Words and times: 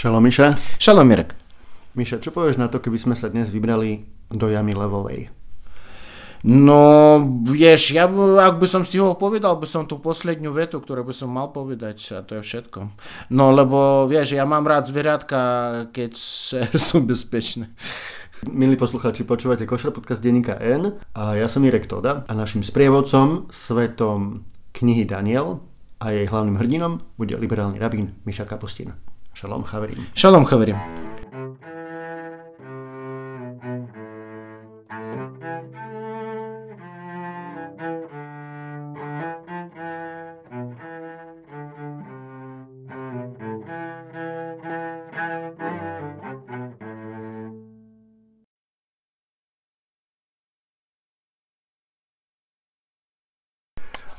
Šalom 0.00 0.24
Miša. 0.24 0.56
Šalom 0.80 1.04
Mirek. 1.04 1.36
Miša, 1.92 2.24
čo 2.24 2.32
povieš 2.32 2.56
na 2.56 2.72
to, 2.72 2.80
keby 2.80 2.96
sme 2.96 3.12
sa 3.12 3.28
dnes 3.28 3.52
vybrali 3.52 4.08
do 4.32 4.48
jamy 4.48 4.72
levovej? 4.72 5.28
No, 6.40 7.20
vieš, 7.44 7.92
ja 7.92 8.08
ak 8.08 8.56
by 8.56 8.64
som 8.64 8.80
stihol, 8.80 9.20
povedal 9.20 9.60
by 9.60 9.68
som 9.68 9.84
tú 9.84 10.00
poslednú 10.00 10.56
vetu, 10.56 10.80
ktorú 10.80 11.04
by 11.04 11.12
som 11.12 11.28
mal 11.28 11.52
povedať 11.52 12.16
a 12.16 12.24
to 12.24 12.40
je 12.40 12.42
všetko. 12.48 12.80
No, 13.28 13.52
lebo 13.52 14.08
vieš, 14.08 14.40
ja 14.40 14.48
mám 14.48 14.64
rád 14.64 14.88
zvieratka, 14.88 15.38
keď 15.92 16.16
sú 16.88 17.04
bezpečné. 17.04 17.68
Milí 18.48 18.80
poslucháči, 18.80 19.28
počúvate 19.28 19.68
Košer 19.68 19.92
podcast 19.92 20.24
denníka 20.24 20.56
N 20.64 20.96
a 21.12 21.36
ja 21.36 21.44
som 21.44 21.60
Irek 21.60 21.84
Toda 21.84 22.24
a 22.24 22.32
našim 22.32 22.64
sprievodcom 22.64 23.52
svetom 23.52 24.48
knihy 24.72 25.04
Daniel 25.04 25.60
a 26.00 26.08
jej 26.08 26.24
hlavným 26.24 26.56
hrdinom 26.56 27.04
bude 27.20 27.36
liberálny 27.36 27.76
rabín 27.76 28.16
Miša 28.24 28.48
Kapustin. 28.48 29.09
Šalom 29.40 29.62
chaverim. 29.64 30.06
Šalom 30.14 30.44
chaverim. 30.44 30.76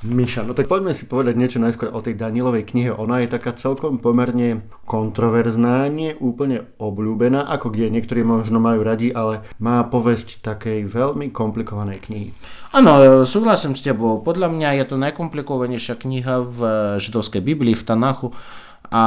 Miša, 0.02 0.41
no 0.50 0.58
tak 0.58 0.66
poďme 0.66 0.98
si 0.98 1.05
povedať 1.05 1.38
niečo 1.38 1.62
najskôr 1.62 1.94
o 1.94 2.02
tej 2.02 2.18
Danielovej 2.18 2.73
knihe. 2.73 2.90
Ona 2.90 3.22
je 3.22 3.38
taká 3.38 3.54
celkom 3.54 4.02
pomerne 4.02 4.66
kontroverzná, 4.90 5.86
nie 5.94 6.18
úplne 6.18 6.74
obľúbená, 6.82 7.46
ako 7.46 7.70
kde 7.70 7.94
niektorí 7.94 8.26
možno 8.26 8.58
majú 8.58 8.82
radi, 8.82 9.13
ale 9.13 9.46
má 9.62 9.85
povesť 9.85 10.41
takej 10.41 10.90
veľmi 10.90 11.29
komplikovanej 11.29 12.02
knihy. 12.10 12.34
Áno, 12.74 12.98
súhlasím 13.29 13.77
s 13.77 13.85
tebou. 13.85 14.26
Podľa 14.26 14.49
mňa 14.49 14.82
je 14.82 14.85
to 14.90 14.98
najkomplikovanejšia 14.98 15.94
kniha 16.02 16.49
v 16.49 16.60
židovskej 16.98 17.46
Biblii, 17.46 17.77
v 17.77 17.85
Tanachu 17.85 18.34
a 18.90 19.05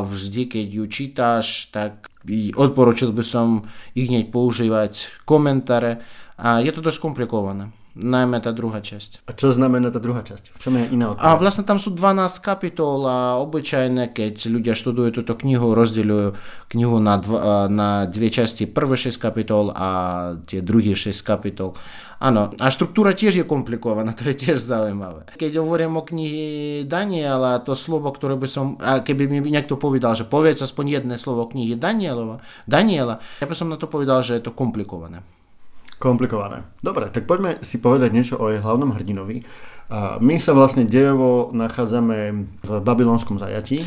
vždy, 0.00 0.48
keď 0.48 0.66
ju 0.80 0.84
čítaš, 0.88 1.68
tak 1.68 2.08
odporučil 2.56 3.12
by 3.12 3.20
som 3.20 3.68
ich 3.92 4.08
hneď 4.08 4.32
používať 4.32 5.12
komentáre 5.28 6.00
a 6.40 6.64
je 6.64 6.72
to 6.72 6.80
dosť 6.80 7.04
komplikované. 7.04 7.68
Najmä 7.92 8.40
tá 8.40 8.56
druhá 8.56 8.80
časť. 8.80 9.28
A 9.28 9.36
čo 9.36 9.52
znamená 9.52 9.92
tá 9.92 10.00
druhá 10.00 10.24
časť? 10.24 10.56
V 10.56 10.58
čom 10.64 10.80
je 10.80 10.96
iná 10.96 11.12
od 11.12 11.20
A 11.20 11.36
vlastne 11.36 11.60
tam 11.60 11.76
sú 11.76 11.92
12 11.92 12.40
kapitol 12.40 13.04
a 13.04 13.36
obyčajne, 13.44 14.16
keď 14.16 14.48
ľudia 14.48 14.72
študujú 14.72 15.20
túto 15.20 15.36
knihu, 15.36 15.76
rozdeľujú 15.76 16.28
knihu 16.72 16.96
na, 17.04 17.20
dva, 17.20 17.68
na 17.68 18.08
dve 18.08 18.32
časti. 18.32 18.64
Prvé 18.64 18.96
6 18.96 19.20
kapitol 19.20 19.76
a 19.76 19.88
tie 20.48 20.64
druhé 20.64 20.96
6 20.96 21.12
kapitol. 21.20 21.76
Áno, 22.16 22.54
a 22.56 22.72
štruktúra 22.72 23.12
tiež 23.12 23.42
je 23.42 23.44
komplikovaná, 23.44 24.14
to 24.18 24.24
je 24.32 24.40
tiež 24.40 24.56
zaujímavé. 24.56 25.28
Keď 25.36 25.60
hovorím 25.60 26.00
o 26.00 26.06
knihe 26.06 26.88
Daniela, 26.88 27.60
to 27.60 27.76
slovo, 27.76 28.08
ktoré 28.08 28.40
by 28.40 28.48
som, 28.48 28.80
a 28.80 29.04
keby 29.04 29.28
mi 29.28 29.44
niekto 29.52 29.76
povedal, 29.76 30.16
že 30.16 30.24
povedz 30.24 30.64
aspoň 30.64 31.02
jedné 31.02 31.20
slovo 31.20 31.44
knihy 31.44 31.76
Danielova, 31.76 32.40
Daniela, 32.64 33.20
ja 33.42 33.44
by 33.44 33.52
som 33.52 33.68
na 33.68 33.76
to 33.76 33.84
povedal, 33.84 34.24
že 34.24 34.40
je 34.40 34.48
to 34.48 34.56
komplikované. 34.56 35.20
Komplikované. 36.02 36.66
Dobre, 36.82 37.06
tak 37.14 37.30
poďme 37.30 37.62
si 37.62 37.78
povedať 37.78 38.10
niečo 38.10 38.34
o 38.34 38.50
jej 38.50 38.58
hlavnom 38.58 38.90
hrdinovi. 38.90 39.46
My 40.18 40.34
sa 40.42 40.50
vlastne 40.50 40.82
dejovo 40.82 41.54
nachádzame 41.54 42.18
v 42.58 42.70
babylonskom 42.82 43.38
zajatí. 43.38 43.86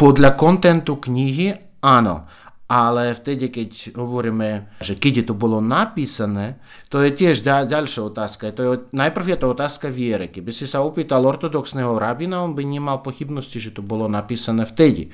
Podľa 0.00 0.32
kontentu 0.32 0.96
knihy 0.96 1.52
áno, 1.84 2.24
ale 2.72 3.12
vtedy, 3.12 3.52
keď 3.52 3.92
hovoríme, 4.00 4.80
že 4.80 4.96
keď 4.96 5.28
to 5.28 5.34
bolo 5.36 5.60
napísané, 5.60 6.56
to 6.88 7.04
je 7.04 7.12
tiež 7.12 7.44
ďal, 7.44 7.68
ďalšia 7.68 8.00
otázka. 8.08 8.56
To 8.56 8.60
je, 8.64 8.68
najprv 8.96 9.36
je 9.36 9.38
to 9.44 9.52
otázka 9.52 9.92
viery. 9.92 10.32
Keby 10.32 10.56
si 10.56 10.64
sa 10.64 10.80
opýtal 10.80 11.20
ortodoxného 11.20 12.00
rabina, 12.00 12.40
on 12.40 12.56
by 12.56 12.64
nemal 12.64 13.04
pochybnosti, 13.04 13.60
že 13.60 13.76
to 13.76 13.84
bolo 13.84 14.08
napísané 14.08 14.64
vtedy 14.64 15.12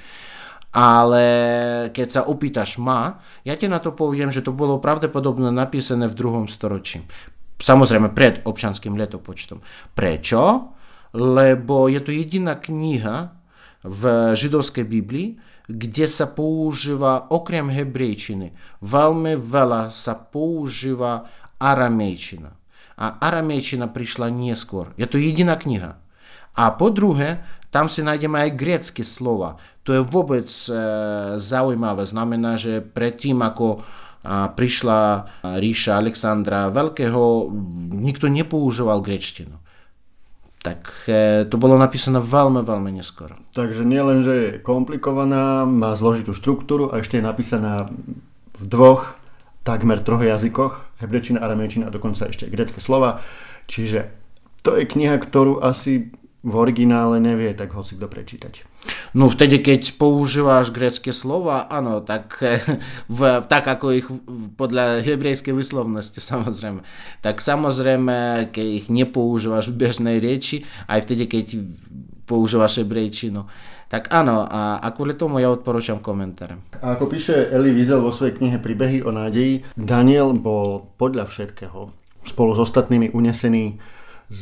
ale 0.73 1.27
keď 1.97 2.09
sa 2.09 2.23
opýtaš 2.29 2.77
ma, 2.77 3.21
ja 3.45 3.57
ti 3.57 3.67
na 3.71 3.81
to 3.81 3.97
poviem, 3.97 4.29
že 4.29 4.45
to 4.45 4.53
bolo 4.53 4.83
pravdepodobne 4.83 5.49
napísané 5.49 6.09
v 6.09 6.19
druhom 6.19 6.47
storočí. 6.47 7.01
Samozrejme 7.59 8.13
pred 8.15 8.45
občanským 8.45 8.95
letopočtom. 8.95 9.65
Prečo? 9.97 10.41
Lebo 11.17 11.89
je 11.89 12.01
to 12.05 12.13
jediná 12.13 12.61
kniha 12.61 13.33
v 13.83 14.03
židovskej 14.37 14.85
Biblii, 14.85 15.41
kde 15.69 16.09
sa 16.09 16.29
používa 16.33 17.29
okrem 17.29 17.69
hebrejčiny, 17.69 18.57
veľmi 18.81 19.37
veľa 19.37 19.93
sa 19.93 20.17
používa 20.17 21.29
aramejčina. 21.61 22.57
A 22.99 23.07
aramejčina 23.21 23.93
prišla 23.93 24.33
neskôr. 24.33 24.91
Je 24.99 25.07
to 25.07 25.21
jediná 25.21 25.55
kniha. 25.55 26.01
A 26.59 26.75
po 26.75 26.91
druhé, 26.91 27.39
tam 27.71 27.87
si 27.87 28.03
nájdeme 28.03 28.51
aj 28.51 28.59
grecké 28.59 29.07
slova. 29.07 29.63
To 29.87 29.95
je 29.95 30.03
vôbec 30.03 30.51
e, 30.51 30.73
zaujímavé. 31.39 32.03
Znamená, 32.03 32.59
že 32.59 32.83
predtým, 32.83 33.39
ako 33.39 33.81
a 34.29 34.51
prišla 34.51 35.31
ríša 35.63 35.97
Alexandra 35.97 36.69
Veľkého, 36.75 37.55
nikto 37.95 38.27
nepoužíval 38.27 38.99
grečtinu. 38.99 39.57
Tak 40.59 41.07
e, 41.07 41.47
to 41.47 41.55
bolo 41.55 41.79
napísané 41.79 42.19
veľmi, 42.19 42.67
veľmi 42.67 42.91
neskoro. 42.99 43.39
Takže 43.55 43.87
nielen, 43.87 44.27
že 44.27 44.35
je 44.35 44.51
komplikovaná, 44.59 45.63
má 45.63 45.95
zložitú 45.95 46.35
štruktúru 46.35 46.91
a 46.91 46.99
ešte 46.99 47.23
je 47.23 47.25
napísaná 47.25 47.87
v 48.59 48.65
dvoch, 48.67 49.15
takmer 49.63 50.03
troch 50.03 50.21
jazykoch, 50.21 50.99
hebrečina, 50.99 51.39
aramejčina 51.39 51.87
a 51.87 51.95
dokonca 51.95 52.27
ešte 52.27 52.51
grecké 52.51 52.83
slova. 52.83 53.23
Čiže 53.71 54.11
to 54.67 54.75
je 54.75 54.85
kniha, 54.85 55.15
ktorú 55.15 55.63
asi 55.63 56.11
v 56.49 56.55
originále 56.57 57.21
nevie 57.21 57.53
tak 57.53 57.77
hoci 57.77 58.01
kto 58.01 58.09
prečítať. 58.09 58.65
No 59.13 59.29
vtedy, 59.29 59.61
keď 59.61 60.01
používáš 60.01 60.73
grecké 60.73 61.13
slova, 61.13 61.69
áno, 61.69 62.01
tak, 62.01 62.41
v, 63.19 63.21
tak 63.45 63.65
ako 63.69 63.87
ich 63.93 64.07
podľa 64.57 65.05
hebrejskej 65.05 65.53
vyslovnosti 65.53 66.19
samozrejme. 66.33 66.81
Tak 67.21 67.45
samozrejme, 67.45 68.49
keď 68.51 68.67
ich 68.67 68.87
nepoužívaš 68.89 69.71
v 69.71 69.79
bežnej 69.89 70.17
reči, 70.19 70.65
aj 70.89 71.05
vtedy, 71.05 71.25
keď 71.29 71.45
používaš 72.29 72.85
hebrejčinu, 72.85 73.49
tak 73.89 74.13
áno, 74.13 74.45
a, 74.45 74.85
a 74.85 74.87
kvôli 74.93 75.17
tomu 75.17 75.41
ja 75.41 75.49
odporúčam 75.49 75.97
komentáre. 75.97 76.61
A 76.85 76.93
ako 76.93 77.09
píše 77.09 77.49
Eli 77.49 77.73
Wiesel 77.73 78.05
vo 78.05 78.13
svojej 78.13 78.37
knihe 78.37 78.61
Príbehy 78.61 79.01
o 79.01 79.09
nádeji, 79.09 79.65
Daniel 79.81 80.37
bol 80.37 80.93
podľa 81.01 81.25
všetkého 81.33 81.89
spolu 82.29 82.53
s 82.53 82.61
ostatnými 82.61 83.17
unesený 83.17 83.81
z 84.29 84.41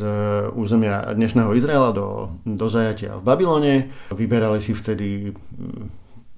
územia 0.59 1.15
dnešného 1.15 1.55
Izraela 1.55 1.95
do, 1.95 2.35
do 2.43 2.67
zajatia 2.67 3.23
v 3.23 3.23
Babylone. 3.23 3.75
Vyberali 4.11 4.59
si 4.59 4.75
vtedy 4.75 5.31
mm, 5.31 5.87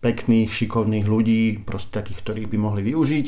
pekných, 0.05 0.53
šikovných 0.53 1.09
ľudí, 1.09 1.65
proste 1.65 1.97
takých, 1.97 2.21
ktorých 2.23 2.49
by 2.53 2.59
mohli 2.61 2.85
využiť 2.85 3.27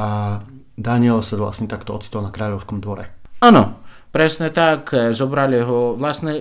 a 0.00 0.40
Daniel 0.72 1.20
sa 1.20 1.36
vlastne 1.36 1.68
takto 1.68 1.92
ocitol 1.92 2.24
na 2.24 2.32
kráľovskom 2.32 2.80
dvore. 2.80 3.12
Áno, 3.44 3.84
presne 4.08 4.48
tak, 4.48 4.88
zobrali 5.12 5.60
ho 5.60 6.00
vlastne 6.00 6.40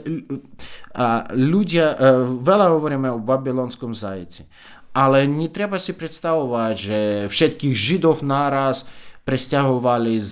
ľudia, 1.36 1.86
e, 1.94 1.96
veľa 2.40 2.68
hovoríme 2.80 3.12
o 3.12 3.20
babylonskom 3.20 3.92
zajci, 3.92 4.48
ale 4.96 5.28
netreba 5.28 5.76
si 5.84 5.92
predstavovať, 5.92 6.74
že 6.80 7.00
všetkých 7.28 7.76
židov 7.76 8.24
naraz 8.24 8.88
presťahovali 9.22 10.14
z 10.18 10.32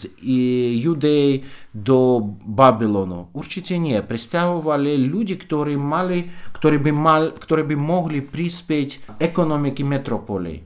Judei 0.82 1.46
do 1.70 2.20
Babylonu. 2.44 3.30
Určite 3.38 3.78
nie. 3.78 3.96
Presťahovali 4.02 4.98
ľudí, 5.06 5.38
ktorí, 5.38 5.78
mali, 5.78 6.34
ktorí, 6.58 6.78
by, 6.82 6.92
mal, 6.94 7.24
ktorí 7.38 7.64
by 7.70 7.76
mohli 7.78 8.26
prispieť 8.26 9.22
ekonomiky 9.22 9.86
metropoly. 9.86 10.66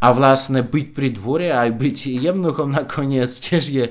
A 0.00 0.16
vlastne 0.16 0.64
byť 0.64 0.86
pri 0.96 1.08
dvore 1.12 1.52
aj 1.52 1.76
byť 1.76 1.96
jevnuchom 2.24 2.72
nakoniec 2.72 3.28
tiež 3.28 3.64
je 3.68 3.84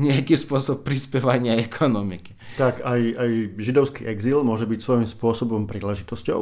nejaký 0.00 0.34
spôsob 0.34 0.80
prispievania 0.80 1.60
ekonomiky. 1.60 2.31
Tak 2.60 2.84
aj, 2.84 3.00
aj 3.16 3.30
židovský 3.56 4.04
exil 4.04 4.44
môže 4.44 4.68
byť 4.68 4.80
svojím 4.80 5.08
spôsobom 5.08 5.64
príležitosťou 5.64 6.40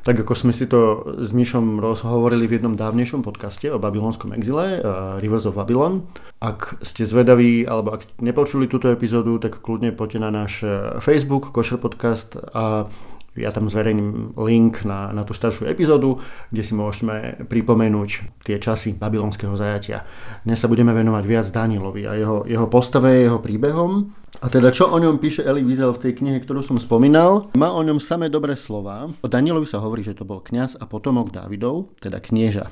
tak 0.00 0.24
ako 0.24 0.32
sme 0.32 0.52
si 0.56 0.64
to 0.64 1.04
s 1.20 1.30
Myšom 1.36 1.76
rozhovorili 1.76 2.48
v 2.48 2.56
jednom 2.56 2.72
dávnejšom 2.72 3.20
podcaste 3.20 3.68
o 3.68 3.76
babylonskom 3.76 4.32
exile, 4.32 4.80
uh, 4.80 5.20
Rivers 5.20 5.44
of 5.44 5.60
Babylon. 5.60 6.08
Ak 6.40 6.80
ste 6.80 7.04
zvedaví, 7.04 7.68
alebo 7.68 7.92
ak 7.92 8.08
ste 8.08 8.12
nepočuli 8.24 8.64
túto 8.64 8.88
epizódu, 8.88 9.36
tak 9.36 9.60
kľudne 9.60 9.92
poďte 9.92 10.18
na 10.24 10.30
náš 10.32 10.64
eh, 10.64 10.96
Facebook, 11.04 11.52
Košer 11.52 11.76
Podcast 11.76 12.40
a 12.56 12.88
Ja 13.38 13.54
tam 13.54 13.70
zverejním 13.70 14.34
link 14.34 14.82
na, 14.82 15.14
na 15.14 15.22
tú 15.22 15.38
staršiu 15.38 15.70
epizódu, 15.70 16.18
kde 16.50 16.66
si 16.66 16.74
môžeme 16.74 17.38
pripomenúť 17.46 18.42
tie 18.42 18.58
časy 18.58 18.98
babylonského 18.98 19.54
zajatia. 19.54 20.02
Dnes 20.42 20.58
sa 20.58 20.66
budeme 20.66 20.90
venovať 20.90 21.24
viac 21.30 21.46
Danielovi 21.46 22.10
a 22.10 22.18
jeho, 22.18 22.42
jeho 22.42 22.66
postave, 22.66 23.22
jeho 23.22 23.38
príbehom. 23.38 24.10
A 24.42 24.46
teda 24.50 24.74
čo 24.74 24.90
o 24.90 24.98
ňom 24.98 25.22
píše 25.22 25.46
Eli 25.46 25.62
Wiesel 25.62 25.94
v 25.94 26.02
tej 26.10 26.12
knihe, 26.18 26.42
ktorú 26.42 26.62
som 26.62 26.74
spomínal? 26.74 27.50
Má 27.54 27.70
o 27.70 27.82
ňom 27.86 28.02
samé 28.02 28.26
dobré 28.26 28.58
slova. 28.58 29.06
O 29.22 29.26
Danielovi 29.30 29.66
sa 29.66 29.78
hovorí, 29.78 30.02
že 30.02 30.18
to 30.18 30.26
bol 30.26 30.42
kňaz 30.42 30.82
a 30.82 30.90
potomok 30.90 31.30
Dávidov, 31.30 31.94
teda 32.02 32.18
knieža. 32.18 32.66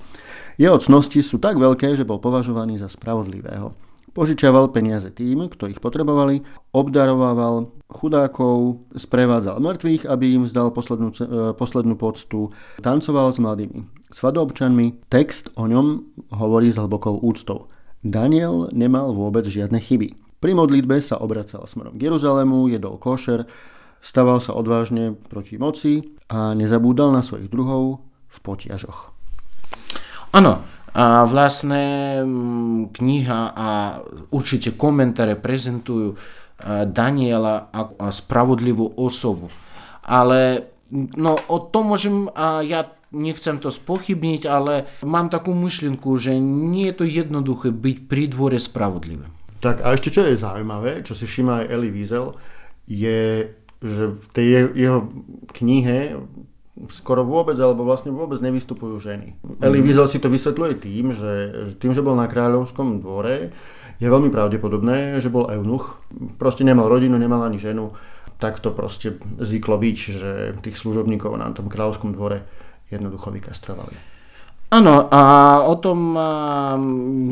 Jeho 0.58 0.74
cnosti 0.82 1.22
sú 1.22 1.38
tak 1.38 1.54
veľké, 1.54 1.94
že 1.94 2.02
bol 2.02 2.18
považovaný 2.18 2.82
za 2.82 2.90
spravodlivého. 2.90 3.87
Požičiaval 4.12 4.72
peniaze 4.72 5.12
tým, 5.12 5.48
kto 5.52 5.68
ich 5.68 5.78
potrebovali, 5.78 6.42
obdarovával 6.72 7.72
chudákov, 7.88 8.84
sprevádzal 8.96 9.60
mŕtvych, 9.60 10.08
aby 10.08 10.36
im 10.36 10.44
zdal 10.44 10.72
poslednú, 10.72 11.12
e, 11.12 11.52
poslednú 11.56 11.96
poctu, 11.96 12.52
tancoval 12.84 13.32
s 13.32 13.40
mladými 13.40 13.88
svadobčanmi. 14.12 15.08
Text 15.08 15.52
o 15.56 15.68
ňom 15.68 16.04
hovorí 16.36 16.72
s 16.72 16.80
hlbokou 16.80 17.20
úctou. 17.20 17.68
Daniel 18.04 18.70
nemal 18.72 19.12
vôbec 19.12 19.44
žiadne 19.48 19.80
chyby. 19.80 20.14
Pri 20.38 20.52
modlitbe 20.54 21.02
sa 21.02 21.18
obracal 21.18 21.66
smerom 21.66 21.98
k 21.98 22.06
Jeruzalému, 22.06 22.70
jedol 22.70 22.94
košer, 22.94 23.50
staval 23.98 24.38
sa 24.38 24.54
odvážne 24.54 25.18
proti 25.18 25.58
moci 25.58 26.14
a 26.30 26.54
nezabúdal 26.54 27.10
na 27.10 27.26
svojich 27.26 27.50
druhov 27.50 28.06
v 28.30 28.38
potiažoch. 28.46 29.10
Áno, 30.30 30.62
a 30.94 31.28
vlastne 31.28 31.82
mm, 32.24 32.96
kniha 32.96 33.40
a 33.52 33.68
určite 34.32 34.72
komentáre 34.74 35.36
prezentujú 35.36 36.14
e, 36.14 36.16
Daniela 36.88 37.68
ako 37.72 38.08
spravodlivú 38.08 38.86
osobu. 38.96 39.52
Ale 40.08 40.72
no, 40.92 41.36
o 41.36 41.58
tom 41.68 41.92
môžem, 41.92 42.32
a 42.32 42.64
ja 42.64 42.88
nechcem 43.12 43.56
to 43.60 43.72
spochybniť, 43.72 44.42
ale 44.48 44.88
mám 45.04 45.32
takú 45.32 45.56
myšlienku, 45.56 46.16
že 46.20 46.36
nie 46.40 46.92
je 46.92 46.96
to 47.00 47.04
jednoduché 47.08 47.72
byť 47.72 47.96
pri 48.08 48.24
dvore 48.32 48.56
spravodlivým. 48.60 49.32
Tak 49.58 49.82
a 49.82 49.96
ešte 49.96 50.14
čo 50.14 50.22
je 50.22 50.38
zaujímavé, 50.38 51.02
čo 51.02 51.18
si 51.18 51.26
všimá 51.26 51.64
aj 51.64 51.70
Eli 51.72 51.90
Wiesel, 51.90 52.36
je, 52.86 53.52
že 53.82 54.04
v 54.14 54.26
tej 54.32 54.48
jeho 54.76 55.10
knihe 55.50 56.20
skoro 56.86 57.26
vôbec, 57.26 57.58
alebo 57.58 57.82
vlastne 57.82 58.14
vôbec 58.14 58.38
nevystupujú 58.38 59.02
ženy. 59.02 59.34
Mm. 59.58 59.66
Eli 59.66 59.78
Wiesel 59.82 60.06
si 60.06 60.22
to 60.22 60.30
vysvetľuje 60.30 60.74
tým, 60.78 61.10
že 61.10 61.32
tým, 61.82 61.92
že 61.92 62.02
bol 62.02 62.14
na 62.14 62.30
kráľovskom 62.30 63.02
dvore, 63.02 63.50
je 63.98 64.06
veľmi 64.06 64.30
pravdepodobné, 64.30 65.18
že 65.18 65.26
bol 65.26 65.50
eunuch. 65.50 65.98
Proste 66.38 66.62
nemal 66.62 66.86
rodinu, 66.86 67.18
nemal 67.18 67.42
ani 67.42 67.58
ženu. 67.58 67.98
Tak 68.38 68.62
to 68.62 68.70
proste 68.70 69.18
zvyklo 69.42 69.74
byť, 69.74 69.96
že 69.98 70.30
tých 70.62 70.78
služobníkov 70.78 71.34
na 71.34 71.50
tom 71.50 71.66
kráľovskom 71.66 72.14
dvore 72.14 72.46
jednoducho 72.86 73.34
vykastrovali. 73.34 74.17
Áno, 74.68 75.08
a 75.08 75.22
o 75.64 75.80
tom 75.80 76.12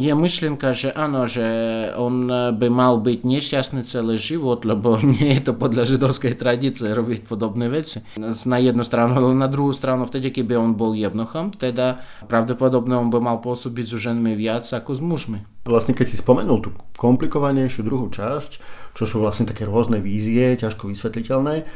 je 0.01 0.09
myšlienka, 0.17 0.73
že 0.73 0.89
áno, 0.89 1.29
že 1.29 1.45
on 1.93 2.33
by 2.33 2.69
mal 2.73 2.97
byť 3.05 3.29
nešťastný 3.29 3.85
celý 3.85 4.17
život, 4.17 4.65
lebo 4.65 4.97
nie 5.05 5.37
je 5.37 5.45
to 5.45 5.53
podľa 5.53 5.85
židovskej 5.85 6.33
tradície 6.41 6.89
robiť 6.89 7.29
podobné 7.29 7.69
veci. 7.69 8.01
Na 8.49 8.57
jednu 8.57 8.81
stranu, 8.89 9.21
ale 9.21 9.37
na 9.37 9.53
druhú 9.53 9.77
stranu, 9.77 10.09
vtedy, 10.09 10.33
keby 10.33 10.57
on 10.57 10.81
bol 10.81 10.97
jevnochom, 10.97 11.53
teda 11.53 12.01
pravdepodobne 12.25 12.97
on 12.97 13.13
by 13.13 13.21
mal 13.21 13.45
pôsobiť 13.45 13.85
so 13.85 14.01
ženmi 14.01 14.33
viac 14.33 14.65
ako 14.65 14.97
s 14.97 15.05
mužmi. 15.05 15.45
Vlastne 15.69 15.93
keď 15.93 16.07
si 16.09 16.17
spomenul 16.17 16.65
tú 16.65 16.73
komplikovanejšiu 16.97 17.85
druhú 17.85 18.09
časť, 18.09 18.65
čo 18.97 19.05
sú 19.05 19.21
vlastne 19.21 19.45
také 19.45 19.69
rôzne 19.69 20.01
vízie, 20.01 20.57
ťažko 20.57 20.89
vysvetliteľné, 20.89 21.69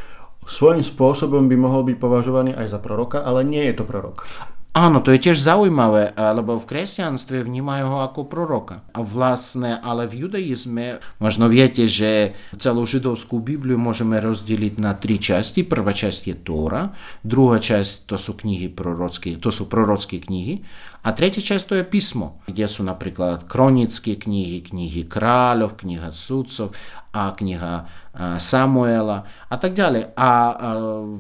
svojím 0.49 0.81
spôsobom 0.81 1.53
by 1.53 1.56
mohol 1.61 1.85
byť 1.85 1.97
považovaný 2.01 2.56
aj 2.56 2.73
za 2.73 2.81
proroka, 2.81 3.21
ale 3.21 3.45
nie 3.45 3.61
je 3.69 3.77
to 3.77 3.85
prorok. 3.85 4.25
Áno, 4.70 5.02
to 5.02 5.11
je 5.11 5.19
tiež 5.19 5.43
zaujímavé, 5.43 6.14
lebo 6.14 6.55
v 6.55 6.62
kresťanstve 6.62 7.43
vnímajú 7.43 7.90
ho 7.90 7.99
ako 8.06 8.31
proroka. 8.31 8.87
A 8.94 9.02
vlastne, 9.02 9.75
ale 9.82 10.06
v 10.06 10.22
judaizme, 10.31 11.02
možno 11.19 11.50
viete, 11.50 11.90
že 11.90 12.38
celú 12.55 12.87
židovskú 12.87 13.43
Bibliu 13.43 13.75
môžeme 13.75 14.22
rozdeliť 14.22 14.78
na 14.78 14.94
tri 14.94 15.19
časti. 15.19 15.67
Prvá 15.67 15.90
časť 15.90 16.20
je 16.22 16.37
Tóra, 16.38 16.94
druhá 17.26 17.58
časť 17.58 18.06
to 18.06 18.14
sú 18.14 18.38
knihy 18.38 18.70
prorocké, 18.70 19.34
to 19.43 19.50
sú 19.50 19.67
prorocké 19.67 20.22
knihy 20.22 20.62
a 21.02 21.11
tretia 21.19 21.43
časť 21.43 21.64
to 21.67 21.75
je 21.75 21.84
písmo, 21.90 22.38
kde 22.46 22.70
sú 22.70 22.87
napríklad 22.87 23.50
kronické 23.50 24.14
knihy, 24.14 24.62
knihy 24.62 25.02
kráľov, 25.02 25.82
kniha 25.82 26.14
sudcov 26.14 26.70
a 27.11 27.34
kniha 27.34 27.90
Samuela 28.38 29.26
a 29.50 29.55
tak 29.58 29.75
ďalej. 29.75 30.14
A 30.14 30.31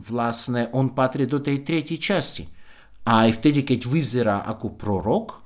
vlastne 0.06 0.70
on 0.70 0.94
patrí 0.94 1.26
do 1.26 1.42
tej 1.42 1.66
tretej 1.66 1.98
časti 1.98 2.59
aj 3.04 3.28
vtedy, 3.40 3.64
keď 3.64 3.80
vyzerá 3.88 4.36
ako 4.44 4.76
prorok, 4.76 5.40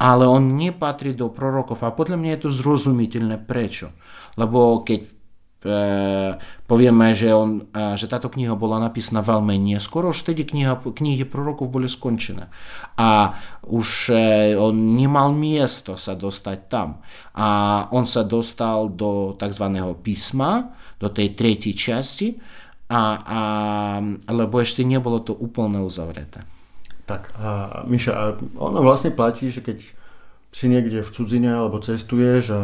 ale 0.00 0.24
on 0.24 0.56
nepatrí 0.56 1.12
do 1.12 1.28
prorokov. 1.28 1.76
A 1.84 1.92
podľa 1.92 2.16
mňa 2.16 2.30
je 2.36 2.42
to 2.48 2.50
zrozumiteľné 2.56 3.36
prečo. 3.44 3.92
Lebo 4.40 4.80
keď 4.80 5.00
e, 5.04 5.10
povieme, 6.64 7.12
že, 7.12 7.36
on, 7.36 7.68
e, 7.68 8.00
že 8.00 8.08
táto 8.08 8.32
kniha 8.32 8.56
bola 8.56 8.80
napísaná 8.80 9.20
veľmi 9.20 9.60
neskoro, 9.60 10.16
už 10.16 10.24
vtedy 10.24 10.48
kniha, 10.48 10.80
knihy 10.80 11.28
prorokov 11.28 11.68
boli 11.68 11.84
skončené. 11.84 12.48
A 12.96 13.36
už 13.68 14.16
e, 14.16 14.56
on 14.56 14.96
nemal 14.96 15.36
miesto 15.36 16.00
sa 16.00 16.16
dostať 16.16 16.58
tam. 16.72 17.04
A 17.36 17.84
on 17.92 18.08
sa 18.08 18.24
dostal 18.24 18.88
do 18.88 19.36
tzv. 19.36 19.66
písma, 20.00 20.72
do 20.96 21.12
tej 21.12 21.36
tretej 21.36 21.76
časti, 21.76 22.40
a, 22.90 23.02
a, 23.20 23.40
lebo 24.32 24.58
ešte 24.58 24.80
nebolo 24.80 25.20
to 25.22 25.36
úplne 25.36 25.78
uzavreté. 25.78 26.40
Tak 27.10 27.34
a 27.42 27.82
Miša, 27.90 28.12
a 28.14 28.24
ono 28.54 28.86
vlastne 28.86 29.10
platí, 29.10 29.50
že 29.50 29.66
keď 29.66 29.82
si 30.54 30.70
niekde 30.70 31.02
v 31.02 31.10
cudzine 31.10 31.50
alebo 31.50 31.82
cestuješ 31.82 32.54
a 32.54 32.62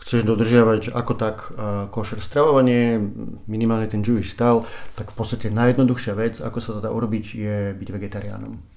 chceš 0.00 0.24
dodržiavať 0.24 0.96
ako 0.96 1.12
tak 1.12 1.36
košer 1.92 2.24
stravovanie, 2.24 2.96
minimálne 3.44 3.90
ten 3.90 4.00
Jewish 4.00 4.32
style, 4.32 4.64
tak 4.96 5.12
v 5.12 5.16
podstate 5.18 5.52
najjednoduchšia 5.52 6.14
vec, 6.16 6.40
ako 6.40 6.58
sa 6.62 6.70
to 6.72 6.80
dá 6.80 6.88
urobiť, 6.88 7.24
je 7.36 7.56
byť 7.76 7.88
vegetariánom. 7.92 8.76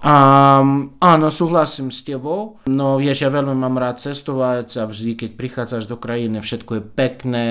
Um, 0.00 0.96
áno, 1.02 1.28
súhlasím 1.28 1.90
s 1.90 2.06
tebou. 2.06 2.62
No 2.70 2.96
vieš, 2.96 3.26
ja 3.26 3.28
veľmi 3.28 3.52
mám 3.52 3.76
rád 3.76 4.00
cestovať 4.00 4.80
a 4.80 4.88
vždy, 4.88 5.18
keď 5.18 5.30
prichádzaš 5.36 5.90
do 5.90 5.98
krajiny, 5.98 6.40
všetko 6.40 6.78
je 6.78 6.82
pekné, 6.94 7.48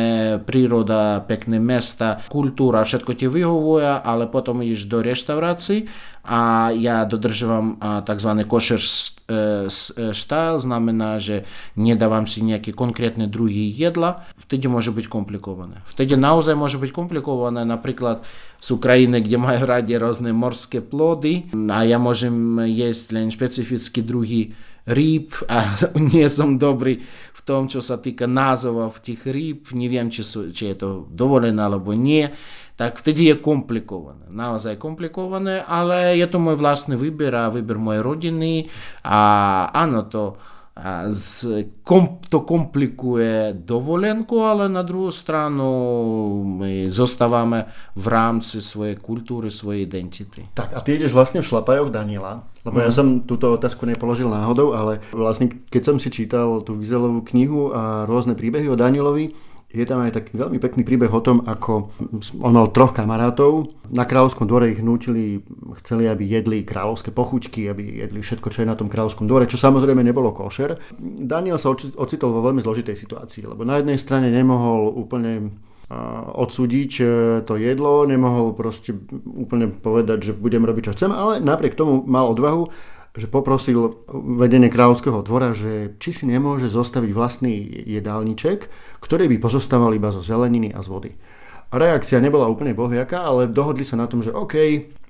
príroda, 0.47 1.21
pekné 1.27 1.59
mesta, 1.61 2.23
kultúra, 2.31 2.87
všetko 2.87 3.11
ti 3.13 3.27
vyhovuje, 3.29 4.01
ale 4.01 4.31
potom 4.31 4.65
ideš 4.65 4.87
do 4.89 5.03
reštaurácií 5.03 5.91
a 6.25 6.69
ja 6.75 7.03
dodržujem 7.05 7.79
tzv. 8.05 8.31
košer 8.45 8.79
štyle, 10.13 10.57
znamená, 10.57 11.21
že 11.21 11.45
nedávam 11.77 12.25
si 12.25 12.41
nejaké 12.41 12.73
konkrétne 12.73 13.29
druhy 13.29 13.69
jedla, 13.69 14.25
vtedy 14.41 14.65
môže 14.65 14.89
byť 14.89 15.05
komplikované. 15.05 15.85
Vtedy 15.85 16.17
naozaj 16.17 16.57
môže 16.57 16.81
byť 16.81 16.89
komplikované, 16.89 17.61
napríklad 17.61 18.25
sú 18.57 18.81
krajiny, 18.81 19.21
kde 19.21 19.37
majú 19.37 19.69
radi 19.69 19.95
rôzne 19.95 20.33
morské 20.33 20.81
plody 20.81 21.47
a 21.69 21.85
ja 21.85 22.01
môžem 22.01 22.59
jesť 22.67 23.15
len 23.15 23.29
špecifické 23.29 24.01
druhy 24.01 24.57
rýb 24.89 25.31
a 25.45 25.69
nie 26.13 26.25
som 26.27 26.57
dobrý 26.57 26.99
v 27.33 27.41
tom, 27.45 27.69
čo 27.69 27.79
sa 27.79 28.01
týka 28.01 28.25
názvov 28.25 28.99
tých 28.99 29.29
rýb, 29.29 29.69
neviem, 29.77 30.09
či, 30.09 30.25
sú, 30.25 30.49
či 30.49 30.73
je 30.73 30.75
to 30.81 30.89
dovolené 31.13 31.61
alebo 31.61 31.93
nie, 31.93 32.27
tak 32.79 32.95
vtedy 32.95 33.27
je 33.27 33.35
komplikované, 33.43 34.31
naozaj 34.31 34.79
komplikované, 34.79 35.61
ale 35.67 36.15
je 36.15 36.27
to 36.31 36.39
môj 36.39 36.55
vlastný 36.55 36.95
výber 36.95 37.35
a 37.35 37.51
výber 37.51 37.75
mojej 37.75 37.99
rodiny. 37.99 38.71
A 39.03 39.19
áno, 39.75 40.07
to 40.07 40.39
z, 41.09 41.31
kom, 41.83 42.23
to 42.29 42.41
komplikuje 42.47 43.53
dovolenku, 43.53 44.39
ale 44.43 44.71
na 44.71 44.85
druhú 44.85 45.11
stranu 45.11 45.67
my 46.45 46.87
zostávame 46.87 47.67
v 47.97 48.05
rámci 48.07 48.63
svojej 48.63 48.95
kultúry, 48.95 49.51
svojej 49.51 49.83
identity. 49.83 50.47
Tak 50.55 50.75
a 50.75 50.79
ty 50.79 50.95
ideš 50.95 51.11
vlastne 51.11 51.43
v 51.43 51.49
šlapajoch 51.49 51.91
Daniela, 51.91 52.47
lebo 52.63 52.79
mm. 52.79 52.83
ja 52.83 52.89
mhm. 52.91 52.95
som 52.95 53.07
túto 53.27 53.51
otázku 53.51 53.83
nepoložil 53.83 54.31
náhodou, 54.31 54.71
ale 54.77 55.03
vlastne 55.11 55.51
keď 55.67 55.81
som 55.83 55.95
si 55.97 56.07
čítal 56.13 56.63
tú 56.63 56.79
Vizelovú 56.79 57.25
knihu 57.35 57.75
a 57.75 58.07
rôzne 58.07 58.37
príbehy 58.37 58.71
o 58.71 58.79
Danielovi, 58.79 59.48
je 59.69 59.85
tam 59.85 60.01
aj 60.01 60.17
taký 60.17 60.33
veľmi 60.33 60.57
pekný 60.57 60.81
príbeh 60.81 61.13
o 61.13 61.21
tom, 61.21 61.45
ako 61.45 61.93
on 62.41 62.53
mal 62.57 62.73
troch 62.73 62.89
kamarátov. 62.89 63.69
Na 63.93 64.09
kráľovskom 64.09 64.49
dvore 64.49 64.73
ich 64.73 64.81
nútili, 64.81 65.45
chceli, 65.85 66.09
aby 66.09 66.25
jedli 66.25 66.65
kráľovské 66.65 67.13
pochuťky, 67.13 67.69
aby 67.69 68.01
jedli 68.01 68.25
všetko, 68.25 68.49
čo 68.49 68.65
je 68.65 68.69
na 68.69 68.73
tom 68.73 68.89
kráľovskom 68.89 69.29
dvore, 69.29 69.45
čo 69.45 69.61
samozrejme 69.61 70.01
nebolo 70.01 70.33
košer. 70.33 70.81
Daniel 71.21 71.61
sa 71.61 71.69
ocitol 71.73 72.33
vo 72.33 72.41
veľmi 72.41 72.65
zložitej 72.65 72.97
situácii, 72.97 73.45
lebo 73.45 73.61
na 73.61 73.77
jednej 73.77 74.01
strane 74.01 74.33
nemohol 74.33 74.89
úplne 74.89 75.53
odsúdiť 76.37 76.91
e, 77.01 77.05
to 77.49 77.57
jedlo, 77.57 78.05
nemohol 78.05 78.53
proste 78.53 78.93
úplne 79.25 79.73
povedať, 79.73 80.21
že 80.21 80.31
budem 80.37 80.61
robiť, 80.61 80.85
čo 80.85 80.93
chcem, 80.93 81.09
ale 81.09 81.41
napriek 81.41 81.73
tomu 81.73 82.05
mal 82.05 82.29
odvahu 82.29 82.69
že 83.17 83.25
poprosil 83.25 84.05
vedenie 84.11 84.69
kráľovského 84.69 85.25
dvora, 85.25 85.57
že 85.57 85.97
či 85.97 86.13
si 86.13 86.25
nemôže 86.29 86.69
zostaviť 86.69 87.11
vlastný 87.13 87.53
jedálniček, 87.89 88.69
ktorý 89.01 89.25
by 89.33 89.37
pozostával 89.41 89.97
iba 89.97 90.13
zo 90.13 90.21
zeleniny 90.21 90.69
a 90.69 90.85
z 90.85 90.87
vody. 90.89 91.11
Reakcia 91.69 92.17
nebola 92.17 92.49
úplne 92.49 92.73
bohviaká, 92.73 93.29
ale 93.29 93.45
dohodli 93.45 93.85
sa 93.85 93.93
na 93.93 94.09
tom, 94.09 94.25
že 94.25 94.33
OK, 94.33 94.57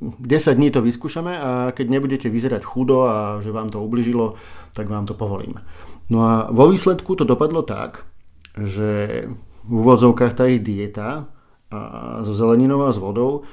10 0.03 0.59
dní 0.59 0.75
to 0.75 0.83
vyskúšame 0.83 1.31
a 1.31 1.49
keď 1.71 1.87
nebudete 1.87 2.27
vyzerať 2.27 2.67
chudo 2.67 3.07
a 3.07 3.39
že 3.39 3.55
vám 3.55 3.71
to 3.71 3.79
ubližilo, 3.79 4.35
tak 4.75 4.91
vám 4.91 5.07
to 5.07 5.15
povolíme. 5.15 5.63
No 6.11 6.19
a 6.27 6.51
vo 6.51 6.67
výsledku 6.67 7.15
to 7.15 7.23
dopadlo 7.23 7.63
tak, 7.63 8.03
že 8.59 9.23
v 9.63 9.71
úvodzovkách 9.71 10.33
tá 10.35 10.51
ich 10.51 10.59
dieta 10.59 11.31
so 12.25 12.33
zeleninou 12.35 12.83
a 12.83 12.91
s 12.91 12.99
vodou 12.99 13.47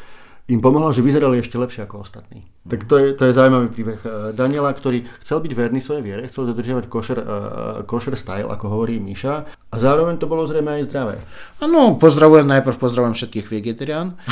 im 0.47 0.63
pomohla, 0.63 0.95
že 0.95 1.03
vyzerali 1.03 1.43
ešte 1.43 1.59
lepšie 1.59 1.83
ako 1.83 2.07
ostatní. 2.07 2.47
Tak 2.71 2.87
to 2.87 3.03
je, 3.03 3.19
to 3.19 3.27
je 3.27 3.35
zaujímavý 3.35 3.69
príbeh 3.71 4.01
eh, 4.03 4.11
Daniela, 4.31 4.71
ktorý 4.71 5.03
chcel 5.19 5.43
byť 5.43 5.53
verný 5.53 5.83
svojej 5.83 6.03
viere, 6.07 6.31
chcel 6.31 6.47
dodržiavať 6.51 6.85
košer, 6.87 7.19
uh, 7.19 7.27
košer 7.83 8.15
style, 8.15 8.47
ako 8.47 8.71
hovorí 8.71 9.03
Miša, 9.03 9.35
a 9.47 9.77
zároveň 9.77 10.23
to 10.23 10.31
bolo 10.31 10.47
zrejme 10.47 10.79
aj 10.79 10.87
zdravé. 10.87 11.17
Áno, 11.59 11.99
pozdravujem 11.99 12.47
najprv, 12.47 12.79
pozdravujem 12.79 13.19
všetkých 13.19 13.47
vegetarián. 13.51 14.15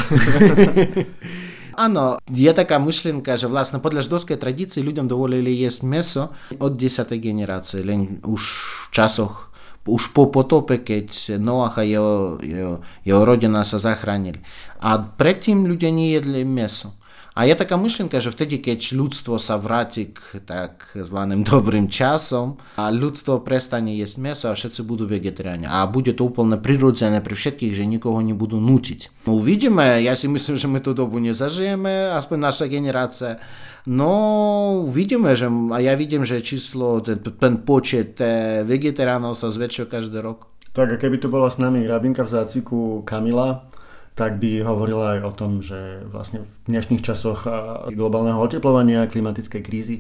Áno, 1.75 2.23
je 2.31 2.51
taká 2.55 2.79
myšlienka, 2.79 3.35
že 3.35 3.51
vlastne 3.51 3.83
podľa 3.83 4.07
židovskej 4.07 4.39
tradície 4.39 4.79
ľuďom 4.87 5.11
dovolili 5.11 5.51
jesť 5.59 5.81
meso 5.83 6.25
od 6.63 6.79
10. 6.79 7.11
generácie, 7.19 7.83
len 7.83 8.23
už 8.23 8.43
v 8.43 8.85
časoch 8.95 9.54
už 9.85 10.17
po 10.17 10.33
potope, 10.33 10.81
keď 10.81 11.37
Noach 11.37 11.77
a 11.77 11.85
jeho, 11.85 12.41
jeho, 12.41 12.81
jeho 13.05 13.23
rodina 13.23 13.63
sa 13.69 13.77
zachránili. 13.77 14.41
A 14.81 14.97
predtým 14.97 15.69
ľudia 15.69 15.93
nejedli 15.93 16.45
meso. 16.49 16.97
A 17.35 17.51
je 17.51 17.59
taká 17.59 17.75
myšlienka, 17.75 18.23
že 18.23 18.31
vtedy, 18.31 18.63
keď 18.63 18.95
ľudstvo 18.95 19.43
sa 19.43 19.59
vráti 19.59 20.15
k 20.15 20.39
takzvaným 20.47 21.43
dobrým 21.51 21.91
časom 21.91 22.63
a 22.79 22.95
ľudstvo 22.95 23.43
prestane 23.43 23.99
jesť 23.99 24.17
meso 24.23 24.47
a 24.47 24.55
všetci 24.55 24.87
budú 24.87 25.11
vegetariáni. 25.11 25.67
A 25.67 25.83
bude 25.91 26.15
to 26.15 26.31
úplne 26.31 26.55
prirodzené 26.63 27.19
pri 27.19 27.35
všetkých, 27.35 27.75
že 27.75 27.91
nikoho 27.91 28.23
nebudú 28.23 28.63
nutiť. 28.63 29.27
Uvidíme, 29.27 29.99
ja 29.99 30.15
si 30.15 30.31
myslím, 30.31 30.55
že 30.55 30.71
my 30.71 30.79
tú 30.79 30.95
dobu 30.95 31.19
nezažijeme, 31.19 32.15
aspoň 32.15 32.39
naša 32.39 32.71
generácia. 32.71 33.43
No, 33.91 34.87
vidíme, 34.87 35.35
že, 35.35 35.51
a 35.51 35.79
ja 35.83 35.99
vidím, 35.99 36.23
že 36.23 36.39
číslo, 36.39 37.03
ten, 37.03 37.19
ten 37.19 37.67
počet 37.67 38.15
eh, 38.23 38.63
vegetariánov 38.63 39.35
sa 39.35 39.51
zväčšuje 39.51 39.91
každý 39.91 40.23
rok. 40.23 40.55
Tak 40.71 40.87
a 40.87 40.97
keby 40.99 41.19
tu 41.19 41.27
bola 41.31 41.51
s 41.51 41.59
nami 41.59 41.83
rabinka 41.87 42.23
v 42.23 42.35
zácviku 42.35 43.03
Kamila, 43.07 43.67
tak 44.15 44.39
by 44.39 44.63
hovorila 44.63 45.19
aj 45.19 45.21
o 45.27 45.33
tom, 45.35 45.53
že 45.59 46.07
vlastne 46.07 46.47
v 46.65 46.71
dnešných 46.71 47.03
časoch 47.03 47.51
globálneho 47.91 48.39
oteplovania, 48.39 49.11
klimatickej 49.11 49.63
krízy 49.63 49.97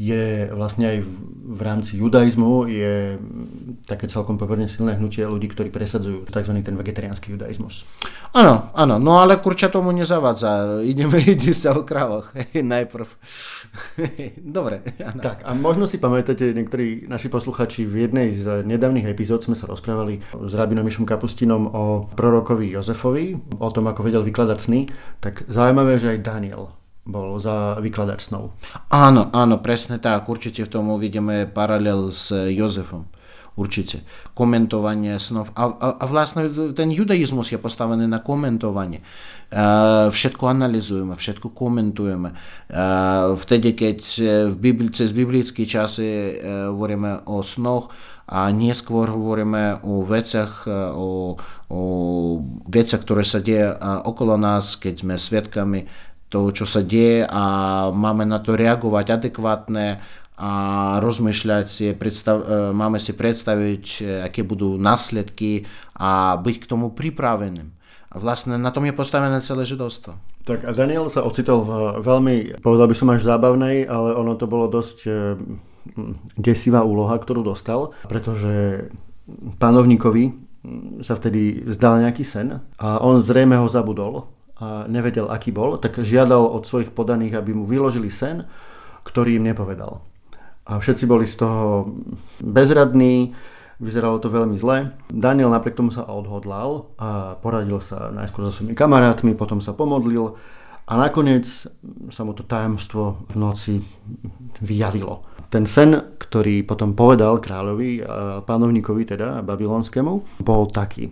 je 0.00 0.48
vlastne 0.56 0.96
aj 0.96 0.98
v 1.50 1.60
rámci 1.60 2.00
judaizmu 2.00 2.64
je 2.72 3.20
také 3.84 4.08
celkom 4.08 4.40
pomerne 4.40 4.64
silné 4.64 4.96
hnutie 4.96 5.28
ľudí, 5.28 5.52
ktorí 5.52 5.68
presadzujú 5.68 6.24
tzv. 6.24 6.56
ten 6.64 6.72
vegetariánsky 6.72 7.36
judaizmus. 7.36 7.84
Áno, 8.32 8.72
áno, 8.72 8.96
no 8.96 9.20
ale 9.20 9.36
kurča 9.44 9.68
tomu 9.68 9.92
nezavádza. 9.92 10.80
Ideme, 10.88 11.20
ide 11.36 11.52
sa 11.52 11.76
o 11.76 11.84
krávoch 11.84 12.32
najprv. 12.56 13.08
Dobre. 14.56 14.80
Áno. 15.04 15.20
Tak 15.20 15.44
a 15.44 15.52
možno 15.52 15.84
si 15.84 16.00
pamätáte, 16.00 16.48
niektorí 16.56 17.04
naši 17.04 17.28
posluchači 17.28 17.84
v 17.84 18.08
jednej 18.08 18.32
z 18.32 18.64
nedávnych 18.64 19.04
epizód 19.04 19.44
sme 19.44 19.58
sa 19.58 19.68
rozprávali 19.68 20.24
s 20.32 20.52
rabinom 20.56 20.86
Mišom 20.86 21.04
Kapustinom 21.04 21.68
o 21.76 22.08
prorokovi 22.16 22.72
Jozefovi, 22.72 23.36
o 23.60 23.68
tom, 23.68 23.84
ako 23.92 24.00
vedel 24.00 24.24
vykladať 24.24 24.58
sny. 24.64 24.80
Tak 25.20 25.44
zaujímavé, 25.44 26.00
že 26.00 26.16
aj 26.16 26.24
Daniel 26.24 26.79
bol 27.04 27.40
za 27.40 27.80
vykladač 27.80 28.28
snov. 28.28 28.54
Áno, 28.92 29.32
áno, 29.32 29.58
presne 29.58 29.96
tak. 29.98 30.28
Určite 30.28 30.68
v 30.68 30.72
tom 30.72 30.92
uvidíme 30.92 31.48
paralel 31.48 32.12
s 32.12 32.30
Jozefom. 32.30 33.08
Určite. 33.58 34.06
Komentovanie 34.32 35.18
snov. 35.18 35.52
A, 35.58 35.68
a, 35.68 35.86
a 36.00 36.04
vlastne 36.06 36.46
ten 36.72 36.88
judaizmus 36.94 37.50
je 37.50 37.58
postavený 37.58 38.06
na 38.06 38.22
komentovanie. 38.22 39.02
Uh, 39.50 40.06
všetko 40.08 40.48
analizujeme, 40.48 41.18
všetko 41.18 41.50
komentujeme. 41.50 42.30
Uh, 42.70 43.34
vtedy, 43.34 43.74
keď 43.74 43.98
v 44.48 44.56
Bibli, 44.56 44.88
cez 44.94 45.10
biblické 45.10 45.66
časy 45.66 46.38
hovoríme 46.70 47.26
o 47.26 47.42
snoch, 47.42 47.90
a 48.30 48.46
neskôr 48.54 49.10
hovoríme 49.10 49.82
o 49.82 50.06
veciach, 50.06 50.70
o, 50.94 51.34
o 51.66 51.80
veciach, 52.70 53.02
ktoré 53.02 53.26
sa 53.26 53.42
deje 53.42 53.74
okolo 54.06 54.38
nás, 54.38 54.78
keď 54.78 55.02
sme 55.02 55.14
svetkami 55.18 55.82
toho, 56.30 56.54
čo 56.54 56.64
sa 56.64 56.80
deje 56.80 57.26
a 57.26 57.42
máme 57.90 58.22
na 58.22 58.38
to 58.38 58.54
reagovať 58.54 59.18
adekvátne 59.18 59.98
a 60.40 60.52
rozmýšľať 61.04 61.66
si, 61.68 61.92
predstav, 61.92 62.40
e, 62.40 62.44
máme 62.72 62.96
si 62.96 63.12
predstaviť, 63.12 63.84
e, 64.00 64.02
aké 64.24 64.40
budú 64.40 64.80
následky 64.80 65.68
a 66.00 66.40
byť 66.40 66.56
k 66.64 66.68
tomu 66.70 66.96
pripraveným. 66.96 67.68
A 68.10 68.16
vlastne 68.16 68.56
na 68.56 68.72
tom 68.72 68.88
je 68.88 68.96
postavené 68.96 69.36
celé 69.44 69.68
židovstvo. 69.68 70.16
Tak 70.48 70.64
a 70.64 70.72
Daniel 70.72 71.12
sa 71.12 71.22
ocitol 71.22 71.62
v 71.62 71.70
veľmi, 72.00 72.64
povedal 72.64 72.88
by 72.88 72.96
som 72.96 73.12
až 73.12 73.22
zábavnej, 73.22 73.84
ale 73.84 74.16
ono 74.16 74.32
to 74.40 74.48
bolo 74.48 74.64
dosť 74.72 74.98
e, 75.04 75.12
desivá 76.40 76.88
úloha, 76.88 77.20
ktorú 77.20 77.44
dostal, 77.44 77.92
pretože 78.08 78.88
pánovníkovi 79.60 80.48
sa 81.04 81.16
vtedy 81.16 81.68
zdal 81.72 82.04
nejaký 82.04 82.24
sen 82.24 82.64
a 82.76 83.00
on 83.00 83.20
zrejme 83.20 83.56
ho 83.56 83.68
zabudol 83.68 84.28
nevedel, 84.86 85.32
aký 85.32 85.50
bol, 85.50 85.80
tak 85.80 85.98
žiadal 85.98 86.44
od 86.44 86.68
svojich 86.68 86.92
podaných, 86.92 87.40
aby 87.40 87.56
mu 87.56 87.64
vyložili 87.64 88.12
sen, 88.12 88.44
ktorý 89.02 89.40
im 89.40 89.48
nepovedal. 89.48 90.04
A 90.68 90.78
všetci 90.78 91.08
boli 91.08 91.24
z 91.24 91.40
toho 91.40 91.90
bezradní, 92.44 93.32
vyzeralo 93.80 94.20
to 94.20 94.28
veľmi 94.28 94.60
zle. 94.60 94.92
Daniel 95.08 95.48
napriek 95.48 95.80
tomu 95.80 95.88
sa 95.88 96.04
odhodlal 96.04 96.92
a 97.00 97.40
poradil 97.40 97.80
sa 97.80 98.12
najskôr 98.12 98.44
so 98.46 98.60
svojimi 98.60 98.76
kamarátmi, 98.76 99.32
potom 99.32 99.64
sa 99.64 99.72
pomodlil 99.72 100.36
a 100.84 100.92
nakoniec 101.00 101.48
sa 102.12 102.22
mu 102.22 102.36
to 102.36 102.44
tajomstvo 102.44 103.24
v 103.32 103.34
noci 103.40 103.74
vyjavilo. 104.60 105.24
Ten 105.48 105.64
sen, 105.66 105.96
ktorý 106.20 106.62
potom 106.62 106.94
povedal 106.94 107.40
kráľovi, 107.42 108.04
pánovníkovi 108.44 109.02
teda, 109.08 109.42
babylonskému, 109.42 110.44
bol 110.44 110.62
taký. 110.70 111.10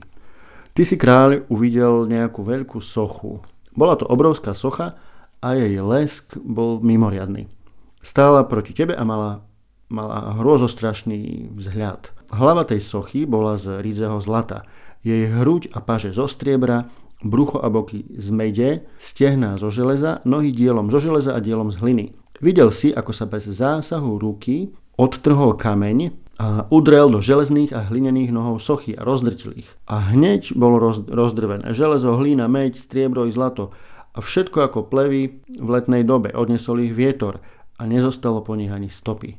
Ty 0.79 0.87
si 0.87 0.95
kráľ 0.95 1.43
uvidel 1.51 2.07
nejakú 2.07 2.47
veľkú 2.47 2.79
sochu. 2.79 3.43
Bola 3.75 3.99
to 3.99 4.07
obrovská 4.07 4.55
socha 4.55 4.95
a 5.43 5.59
jej 5.59 5.75
lesk 5.83 6.39
bol 6.39 6.79
mimoriadný. 6.79 7.51
Stála 7.99 8.47
proti 8.47 8.79
tebe 8.79 8.95
a 8.95 9.03
mala, 9.03 9.43
mala 9.91 10.39
hrozostrašný 10.39 11.51
vzhľad. 11.51 12.15
Hlava 12.31 12.63
tej 12.63 12.79
sochy 12.79 13.27
bola 13.27 13.59
z 13.59 13.83
rízeho 13.83 14.23
zlata. 14.23 14.71
Jej 15.03 15.27
hruď 15.35 15.75
a 15.75 15.83
paže 15.83 16.15
zo 16.15 16.31
striebra, 16.31 16.87
brucho 17.27 17.59
a 17.59 17.67
boky 17.75 18.15
z 18.15 18.31
mede, 18.31 18.87
stehná 19.03 19.59
zo 19.59 19.75
železa, 19.75 20.23
nohy 20.23 20.55
dielom 20.55 20.95
zo 20.95 21.03
železa 21.03 21.35
a 21.35 21.43
dielom 21.43 21.75
z 21.75 21.83
hliny. 21.83 22.07
Videl 22.39 22.71
si, 22.71 22.95
ako 22.95 23.11
sa 23.11 23.27
bez 23.27 23.51
zásahu 23.51 24.15
ruky 24.23 24.71
odtrhol 24.95 25.59
kameň 25.59 26.28
a 26.39 26.71
udrel 26.71 27.11
do 27.11 27.19
železných 27.19 27.75
a 27.75 27.91
hlinených 27.91 28.31
nohov 28.31 28.63
sochy 28.63 28.95
a 28.95 29.03
rozdrtil 29.03 29.59
ich. 29.59 29.71
A 29.91 30.15
hneď 30.15 30.55
bolo 30.55 30.79
roz, 30.79 31.03
rozdrvené 31.03 31.75
železo, 31.75 32.15
hlína, 32.15 32.47
meď, 32.47 32.79
striebro 32.79 33.27
i 33.27 33.35
zlato 33.35 33.75
a 34.15 34.23
všetko 34.23 34.71
ako 34.71 34.87
plevy 34.87 35.43
v 35.51 35.69
letnej 35.69 36.07
dobe. 36.07 36.31
Odnesol 36.31 36.87
ich 36.87 36.95
vietor 36.95 37.43
a 37.79 37.83
nezostalo 37.91 38.47
po 38.47 38.55
nich 38.55 38.71
ani 38.71 38.87
stopy. 38.87 39.35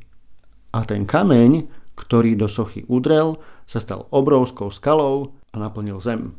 A 0.75 0.83
ten 0.83 1.07
kameň, 1.07 1.71
ktorý 1.95 2.35
do 2.35 2.51
sochy 2.51 2.83
udrel, 2.91 3.39
sa 3.63 3.79
stal 3.79 4.11
obrovskou 4.11 4.67
skalou 4.67 5.39
a 5.51 5.55
naplnil 5.55 6.03
zem. 6.03 6.35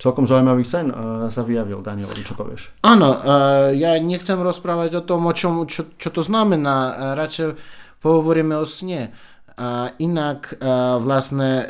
Celkom 0.00 0.24
zaujímavý 0.24 0.64
sen 0.64 0.88
uh, 0.88 1.28
sa 1.28 1.44
vyjavil, 1.44 1.84
Daniel, 1.84 2.08
čo 2.08 2.32
povieš? 2.32 2.72
Áno, 2.80 3.20
uh, 3.20 3.68
ja 3.76 4.00
nechcem 4.00 4.40
rozprávať 4.40 5.00
o 5.00 5.02
tom, 5.04 5.28
o 5.28 5.32
čom, 5.36 5.68
čo, 5.68 5.92
čo 6.00 6.08
to 6.08 6.24
znamená. 6.24 6.76
Uh, 6.88 6.92
radšej 7.20 7.60
pohovoríme 8.00 8.56
o 8.56 8.64
sne. 8.64 9.12
A 9.56 9.96
inak 9.98 10.54
a 10.60 10.98
vlastne 11.02 11.50
e, 11.50 11.64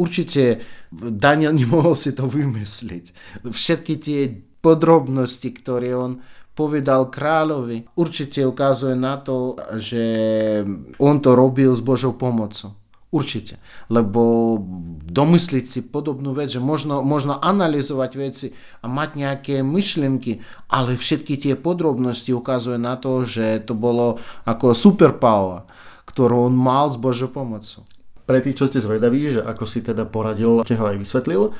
určite 0.00 0.62
Daniel 0.90 1.54
nemohol 1.60 1.94
si 1.94 2.10
to 2.16 2.26
vymysliť. 2.26 3.04
Všetky 3.46 3.94
tie 4.00 4.20
podrobnosti, 4.60 5.48
ktoré 5.50 5.96
on 5.96 6.20
povedal 6.52 7.08
kráľovi, 7.08 7.88
určite 7.96 8.44
ukazuje 8.44 8.92
na 8.92 9.16
to, 9.16 9.56
že 9.80 10.02
on 11.00 11.16
to 11.24 11.32
robil 11.32 11.72
s 11.72 11.80
Božou 11.80 12.12
pomocou. 12.12 12.76
Určite. 13.10 13.58
Lebo 13.90 14.54
domysliť 15.02 15.64
si 15.66 15.80
podobnú 15.82 16.30
vec, 16.30 16.54
že 16.54 16.62
možno, 16.62 17.02
možno 17.02 17.42
analyzovať 17.42 18.10
veci 18.14 18.46
a 18.54 18.86
mať 18.86 19.10
nejaké 19.18 19.54
myšlienky, 19.66 20.38
ale 20.70 20.94
všetky 20.94 21.34
tie 21.34 21.54
podrobnosti 21.58 22.30
ukazuje 22.30 22.78
na 22.78 22.94
to, 22.94 23.26
že 23.26 23.66
to 23.66 23.74
bolo 23.74 24.22
ako 24.46 24.70
superpower 24.78 25.66
ktorú 26.08 26.48
on 26.48 26.54
mal 26.54 26.88
s 26.92 26.96
Božou 26.96 27.28
pomocou. 27.28 27.84
Pre 28.24 28.38
tých, 28.38 28.56
čo 28.56 28.70
ste 28.70 28.78
zvedaví, 28.78 29.34
že 29.34 29.42
ako 29.42 29.64
si 29.66 29.82
teda 29.82 30.06
poradil, 30.06 30.62
čo 30.62 30.78
ho 30.78 30.86
aj 30.86 30.96
vysvetlil, 31.02 31.50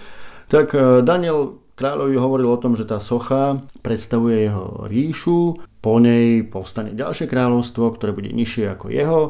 tak 0.46 0.74
e, 0.74 1.02
Daniel 1.02 1.58
kráľovi 1.74 2.16
hovoril 2.20 2.48
o 2.50 2.60
tom, 2.60 2.76
že 2.76 2.86
tá 2.86 3.00
socha 3.00 3.62
predstavuje 3.80 4.46
jeho 4.46 4.84
ríšu, 4.86 5.58
po 5.80 5.96
nej 5.96 6.44
povstane 6.44 6.92
ďalšie 6.92 7.24
kráľovstvo, 7.24 7.96
ktoré 7.96 8.12
bude 8.12 8.30
nižšie 8.36 8.68
ako 8.76 8.92
jeho, 8.92 9.20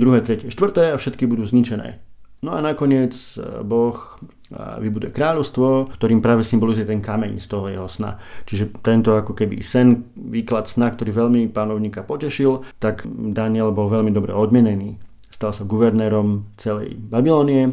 druhé, 0.00 0.24
tretie, 0.24 0.48
štvrté 0.48 0.96
a 0.96 1.00
všetky 1.00 1.28
budú 1.28 1.44
zničené. 1.44 2.00
No 2.40 2.56
a 2.56 2.64
nakoniec 2.64 3.12
e, 3.36 3.60
Boh 3.62 4.16
vybuduje 4.50 5.14
kráľovstvo, 5.14 5.94
ktorým 5.94 6.18
práve 6.18 6.42
symbolizuje 6.42 6.82
ten 6.82 6.98
kameň 6.98 7.38
z 7.38 7.46
toho 7.46 7.70
jeho 7.70 7.86
sna. 7.86 8.18
Čiže 8.50 8.82
tento 8.82 9.14
ako 9.14 9.32
keby 9.38 9.62
sen, 9.62 10.10
výklad 10.18 10.66
sna, 10.66 10.90
ktorý 10.90 11.14
veľmi 11.14 11.54
pánovníka 11.54 12.02
potešil, 12.02 12.66
tak 12.82 13.06
Daniel 13.08 13.70
bol 13.70 13.86
veľmi 13.86 14.10
dobre 14.10 14.34
odmenený. 14.34 14.98
Stal 15.30 15.54
sa 15.54 15.62
guvernérom 15.62 16.50
celej 16.58 16.98
Babilónie 16.98 17.72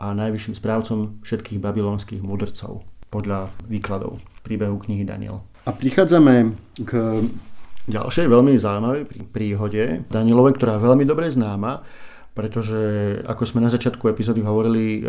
a 0.00 0.16
najvyšším 0.16 0.56
správcom 0.56 0.98
všetkých 1.22 1.60
babylonských 1.60 2.24
mudrcov 2.24 2.82
podľa 3.12 3.52
výkladov 3.70 4.18
príbehu 4.42 4.80
knihy 4.82 5.06
Daniel. 5.06 5.44
A 5.68 5.72
prichádzame 5.72 6.56
k 6.82 6.92
ďalšej 7.84 8.26
veľmi 8.26 8.56
zaujímavej 8.56 9.02
príhode 9.30 10.02
Danielovej, 10.08 10.56
ktorá 10.56 10.80
je 10.80 10.86
veľmi 10.88 11.04
dobre 11.04 11.28
známa, 11.28 11.84
pretože 12.34 13.22
ako 13.28 13.46
sme 13.46 13.62
na 13.62 13.70
začiatku 13.70 14.10
epizódy 14.10 14.42
hovorili, 14.42 15.06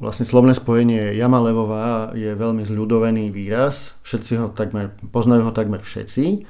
Vlastne 0.00 0.24
slovné 0.24 0.56
spojenie 0.56 1.12
Jama 1.12 1.44
Levová 1.44 2.16
je 2.16 2.32
veľmi 2.32 2.64
zľudovený 2.64 3.28
výraz, 3.28 4.00
všetci 4.00 4.32
ho 4.40 4.46
takmer, 4.48 4.96
poznajú 5.12 5.44
ho 5.44 5.52
takmer 5.52 5.84
všetci 5.84 6.48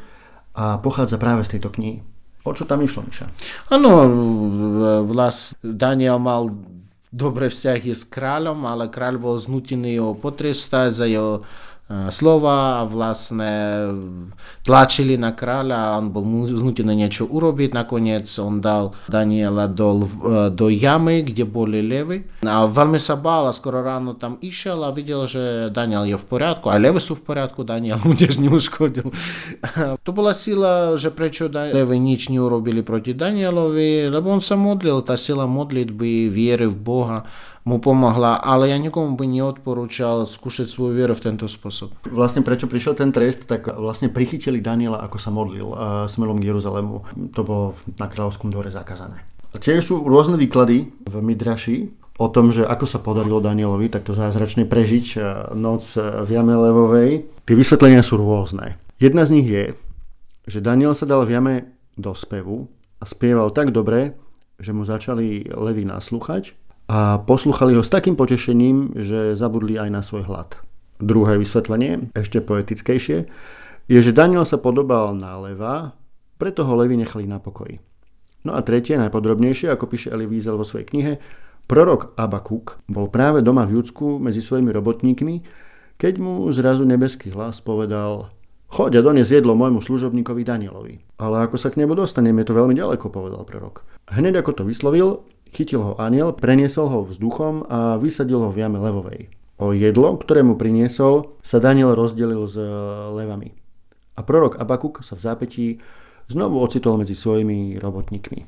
a 0.55 0.79
pochádza 0.79 1.19
práve 1.19 1.43
z 1.43 1.59
tejto 1.59 1.75
knihy. 1.75 2.07
O 2.47 2.55
čo 2.55 2.63
tam 2.65 2.79
išlo, 2.81 3.03
Miša? 3.03 3.27
Áno, 3.75 3.91
vlast 5.03 5.59
Daniel 5.61 6.23
mal 6.23 6.55
dobré 7.11 7.51
vzťahy 7.51 7.91
s 7.91 8.07
kráľom, 8.07 8.71
ale 8.71 8.87
kráľ 8.87 9.19
bol 9.19 9.35
znútený 9.35 9.99
ho 9.99 10.15
potrestať 10.15 10.95
za 10.95 11.07
jeho 11.11 11.43
slova 11.91 12.87
vlastne 12.87 13.53
tlačili 14.63 15.19
na 15.19 15.35
kráľa, 15.35 15.99
on 15.99 16.15
bol 16.15 16.23
znútený 16.47 16.95
niečo 16.95 17.27
urobiť, 17.27 17.75
nakoniec 17.75 18.31
on 18.39 18.63
dal 18.63 18.95
Daniela 19.11 19.67
do, 19.67 20.07
do 20.55 20.67
jamy, 20.71 21.27
kde 21.27 21.43
boli 21.43 21.83
levy. 21.83 22.31
A 22.47 22.71
veľmi 22.71 23.03
sa 23.03 23.19
bál 23.19 23.51
a 23.51 23.53
skoro 23.57 23.83
ráno 23.83 24.15
tam 24.15 24.39
išiel 24.39 24.87
a 24.87 24.95
videl, 24.95 25.27
že 25.27 25.75
Daniel 25.75 26.07
je 26.07 26.15
v 26.15 26.27
poriadku, 26.31 26.71
a 26.71 26.79
levy 26.79 27.03
sú 27.03 27.19
v 27.19 27.27
poriadku, 27.27 27.67
Daniel 27.67 27.99
mu 28.07 28.15
tiež 28.15 28.39
neuškodil. 28.39 29.11
to 30.07 30.11
bola 30.15 30.31
sila, 30.31 30.95
že 30.95 31.11
prečo 31.11 31.51
levy 31.51 31.99
nič 31.99 32.31
neurobili 32.31 32.87
proti 32.87 33.19
Danielovi, 33.19 34.07
lebo 34.07 34.31
on 34.31 34.39
sa 34.39 34.55
modlil, 34.55 35.03
tá 35.03 35.19
sila 35.19 35.51
modlitby, 35.51 36.31
viery 36.31 36.71
v 36.71 36.79
Boha 36.79 37.19
mu 37.65 37.77
pomohla, 37.77 38.41
ale 38.41 38.73
ja 38.73 38.79
nikomu 38.81 39.21
by 39.21 39.27
neodporúčal 39.29 40.25
skúšať 40.25 40.73
svoju 40.73 40.97
vieru 40.97 41.13
v 41.13 41.25
tento 41.29 41.45
spôsob. 41.45 41.93
Vlastne 42.09 42.41
prečo 42.41 42.65
prišiel 42.65 42.97
ten 42.97 43.13
trest, 43.13 43.45
tak 43.45 43.69
vlastne 43.69 44.09
prichytili 44.09 44.65
Daniela, 44.65 45.05
ako 45.05 45.19
sa 45.21 45.29
modlil 45.29 45.69
uh, 45.69 45.77
smerom 46.09 46.41
k 46.41 46.49
Jeruzalému. 46.49 46.97
To 47.37 47.41
bolo 47.45 47.65
na 48.01 48.09
kráľovskom 48.09 48.49
dvore 48.49 48.73
zakázané. 48.73 49.21
A 49.53 49.61
tiež 49.61 49.85
sú 49.85 50.01
rôzne 50.07 50.41
výklady 50.41 50.89
v 51.05 51.15
Midraši 51.21 51.91
o 52.17 52.29
tom, 52.33 52.55
že 52.55 52.65
ako 52.65 52.87
sa 52.87 53.03
podarilo 53.03 53.43
Danielovi 53.45 53.93
takto 53.93 54.17
zázračne 54.17 54.65
prežiť 54.65 55.07
uh, 55.17 55.23
noc 55.53 55.85
v 56.01 56.29
jame 56.33 56.57
levovej. 56.57 57.29
Tie 57.45 57.57
vysvetlenia 57.59 58.01
sú 58.01 58.17
rôzne. 58.17 58.81
Jedna 58.97 59.29
z 59.29 59.31
nich 59.37 59.49
je, 59.49 59.77
že 60.49 60.65
Daniel 60.65 60.97
sa 60.97 61.05
dal 61.05 61.29
v 61.29 61.37
jame 61.37 61.55
do 62.01 62.17
spevu 62.17 62.73
a 63.01 63.05
spieval 63.05 63.53
tak 63.53 63.73
dobre, 63.73 64.17
že 64.61 64.77
mu 64.77 64.85
začali 64.85 65.49
levy 65.57 65.89
naslúchať 65.89 66.60
a 66.91 67.23
posluchali 67.23 67.79
ho 67.79 67.87
s 67.87 67.95
takým 67.95 68.19
potešením, 68.19 68.99
že 68.99 69.39
zabudli 69.39 69.79
aj 69.79 69.91
na 69.95 70.03
svoj 70.03 70.27
hlad. 70.27 70.59
Druhé 70.99 71.39
vysvetlenie, 71.39 72.11
ešte 72.19 72.43
poetickejšie, 72.43 73.31
je, 73.87 73.99
že 74.03 74.11
Daniel 74.11 74.43
sa 74.43 74.59
podobal 74.59 75.15
na 75.15 75.39
leva, 75.39 75.95
preto 76.35 76.67
ho 76.67 76.75
levy 76.75 76.99
nechali 76.99 77.31
na 77.31 77.39
pokoji. 77.39 77.79
No 78.43 78.59
a 78.59 78.67
tretie, 78.67 78.99
najpodrobnejšie, 78.99 79.71
ako 79.71 79.87
píše 79.87 80.11
Eli 80.11 80.27
Wiesel 80.27 80.59
vo 80.59 80.67
svojej 80.67 80.91
knihe, 80.91 81.13
prorok 81.71 82.19
Abakuk 82.19 82.83
bol 82.91 83.07
práve 83.07 83.39
doma 83.47 83.71
v 83.71 83.79
Judsku 83.79 84.19
medzi 84.19 84.43
svojimi 84.43 84.75
robotníkmi, 84.75 85.47
keď 85.95 86.19
mu 86.19 86.51
zrazu 86.51 86.83
nebeský 86.83 87.31
hlas 87.31 87.63
povedal 87.63 88.35
Choď 88.71 89.03
a 89.03 89.07
dones 89.07 89.27
jedlo 89.35 89.59
môjmu 89.59 89.83
služobníkovi 89.83 90.47
Danielovi. 90.47 90.95
Ale 91.19 91.43
ako 91.43 91.59
sa 91.59 91.75
k 91.75 91.83
nebu 91.83 91.99
dostanem, 91.99 92.39
je 92.39 92.47
to 92.47 92.55
veľmi 92.55 92.75
ďaleko, 92.79 93.11
povedal 93.11 93.43
prorok. 93.43 93.83
Hneď 94.15 94.47
ako 94.47 94.63
to 94.63 94.63
vyslovil, 94.63 95.27
Chytil 95.51 95.83
ho 95.83 95.93
aniel, 95.99 96.31
preniesol 96.31 96.87
ho 96.87 97.01
vzduchom 97.07 97.67
a 97.67 97.99
vysadil 97.99 98.39
ho 98.39 98.51
v 98.55 98.61
jame 98.63 98.79
levovej. 98.79 99.31
O 99.61 99.77
jedlo, 99.77 100.17
ktoré 100.17 100.41
mu 100.41 100.57
priniesol, 100.57 101.37
sa 101.45 101.61
Daniel 101.61 101.93
rozdelil 101.93 102.49
s 102.49 102.57
e, 102.57 102.65
levami. 103.13 103.53
A 104.17 104.25
prorok 104.25 104.57
Abakuk 104.57 105.05
sa 105.05 105.19
v 105.19 105.25
zápetí 105.27 105.67
znovu 106.31 106.63
ocitol 106.63 106.97
medzi 106.97 107.19
svojimi 107.19 107.77
robotníkmi. 107.77 108.47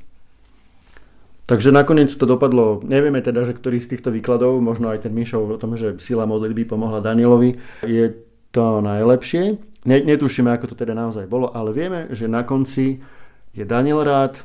Takže 1.42 1.74
nakoniec 1.74 2.14
to 2.14 2.22
dopadlo, 2.22 2.78
nevieme 2.86 3.18
teda, 3.18 3.42
že 3.42 3.58
ktorý 3.58 3.82
z 3.82 3.98
týchto 3.98 4.14
výkladov, 4.14 4.62
možno 4.62 4.94
aj 4.94 5.04
ten 5.04 5.12
Mišov 5.12 5.58
o 5.58 5.60
tom, 5.60 5.74
že 5.74 5.98
sila 5.98 6.22
modlitby 6.22 6.70
pomohla 6.70 7.02
Danielovi, 7.02 7.58
je 7.82 8.14
to 8.54 8.78
najlepšie. 8.78 9.58
Netušíme, 9.82 10.54
ako 10.54 10.70
to 10.70 10.76
teda 10.78 10.94
naozaj 10.94 11.26
bolo, 11.26 11.50
ale 11.50 11.74
vieme, 11.74 12.06
že 12.14 12.30
na 12.30 12.46
konci 12.46 13.02
je 13.50 13.64
Daniel 13.66 14.06
rád, 14.06 14.38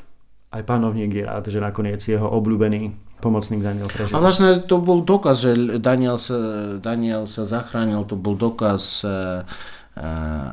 aj 0.51 0.61
panovník 0.63 1.11
je 1.11 1.23
rád, 1.27 1.51
že 1.51 1.59
nakoniec 1.59 1.99
jeho 1.99 2.23
obľúbený 2.23 2.95
pomocník 3.19 3.65
Daniel 3.65 3.89
prežil. 3.89 4.15
A 4.15 4.21
vlastne 4.21 4.63
to 4.63 4.79
bol 4.79 5.01
dokaz, 5.01 5.41
že 5.43 5.81
Daniel 5.81 6.21
sa, 6.21 6.37
Daniel 6.77 7.25
sa 7.25 7.43
zachránil, 7.43 8.05
to 8.05 8.15
bol 8.15 8.37
dokaz 8.37 9.03
uh, 9.03 9.43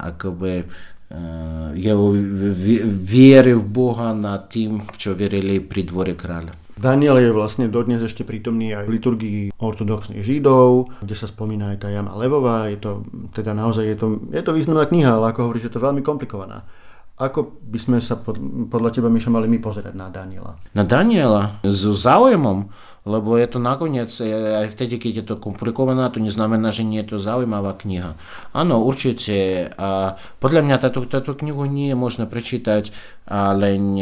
akoby 0.01 0.65
uh, 0.65 1.71
jeho 1.77 2.17
viery 3.05 3.53
v 3.55 3.65
Boha 3.69 4.17
nad 4.17 4.49
tým, 4.49 4.81
v 4.81 4.97
čo 4.97 5.13
verili 5.13 5.61
pri 5.61 5.85
dvore 5.87 6.17
kráľa. 6.17 6.57
Daniel 6.75 7.23
je 7.23 7.31
vlastne 7.31 7.71
dodnes 7.71 8.03
ešte 8.03 8.27
prítomný 8.27 8.75
aj 8.75 8.91
v 8.91 8.95
liturgii 8.99 9.41
ortodoxných 9.63 10.27
židov, 10.27 10.91
kde 11.07 11.15
sa 11.15 11.31
spomína 11.31 11.71
aj 11.71 11.87
tá 11.87 11.89
jama 11.93 12.19
Levová. 12.19 12.67
Je 12.67 12.83
to, 12.83 13.07
teda 13.31 13.55
naozaj 13.55 13.95
je 13.95 13.97
to, 14.01 14.07
je 14.35 14.43
to 14.43 14.51
významná 14.51 14.83
kniha, 14.91 15.15
ale 15.15 15.31
ako 15.31 15.47
hovorí, 15.47 15.63
že 15.63 15.71
to 15.71 15.79
je 15.79 15.87
veľmi 15.87 16.03
komplikovaná. 16.03 16.67
Ako 17.15 17.63
by 17.63 17.79
sme 17.79 17.99
sa 18.03 18.19
pod, 18.19 18.43
podľa 18.67 18.91
teba, 18.91 19.07
Mišo, 19.07 19.31
mali 19.31 19.47
my 19.47 19.63
pozerať 19.63 19.95
na 19.95 20.11
Daniela? 20.11 20.59
Na 20.75 20.83
Daniela 20.83 21.63
s 21.63 21.87
záujmom, 21.87 22.67
lebo 23.07 23.39
je 23.39 23.47
to 23.47 23.63
nakoniec, 23.63 24.11
aj 24.19 24.75
vtedy, 24.75 24.99
keď 24.99 25.13
je 25.23 25.25
to 25.31 25.35
komplikované, 25.39 26.03
to 26.11 26.19
neznamená, 26.19 26.75
že 26.75 26.83
nie 26.83 26.99
je 27.07 27.15
to 27.15 27.23
zaujímavá 27.23 27.79
kniha. 27.79 28.19
Áno, 28.51 28.83
určite. 28.83 29.71
A 29.79 30.19
podľa 30.43 30.67
mňa 30.67 30.77
táto, 30.83 31.07
táto 31.07 31.39
knihu 31.39 31.63
nie 31.71 31.95
je 31.95 31.97
možné 31.97 32.27
prečítať 32.27 32.91
len 33.31 33.95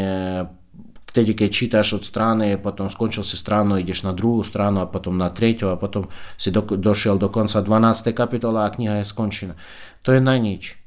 vtedy, 1.13 1.37
keď 1.37 1.49
čítaš 1.53 2.01
od 2.01 2.09
strany, 2.09 2.57
potom 2.57 2.89
skončil 2.89 3.29
si 3.29 3.37
stranu, 3.37 3.77
ideš 3.77 4.09
na 4.09 4.17
druhú 4.17 4.41
stranu 4.41 4.81
a 4.81 4.89
potom 4.89 5.21
na 5.21 5.29
tretiu 5.29 5.69
a 5.69 5.77
potom 5.77 6.09
si 6.41 6.49
do, 6.49 6.65
došiel 6.65 7.21
do 7.21 7.29
konca 7.29 7.61
12. 7.61 8.09
kapitola 8.17 8.65
a 8.65 8.73
kniha 8.73 9.05
je 9.05 9.13
skončená. 9.13 9.53
To 10.01 10.17
je 10.17 10.25
na 10.25 10.41
nič 10.41 10.81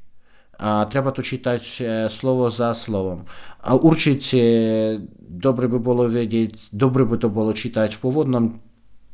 a 0.56 0.88
treba 0.88 1.12
to 1.12 1.20
čítať 1.20 1.62
slovo 2.08 2.48
za 2.48 2.72
slovom. 2.72 3.28
A 3.62 3.76
určite 3.76 4.40
dobre 5.20 5.68
by 5.68 5.78
bolo 5.78 6.08
vedieť, 6.08 6.72
dobre 6.72 7.04
by 7.04 7.20
to 7.20 7.28
bolo 7.28 7.52
čítať 7.52 7.96
v 7.96 8.00
pôvodnom 8.00 8.44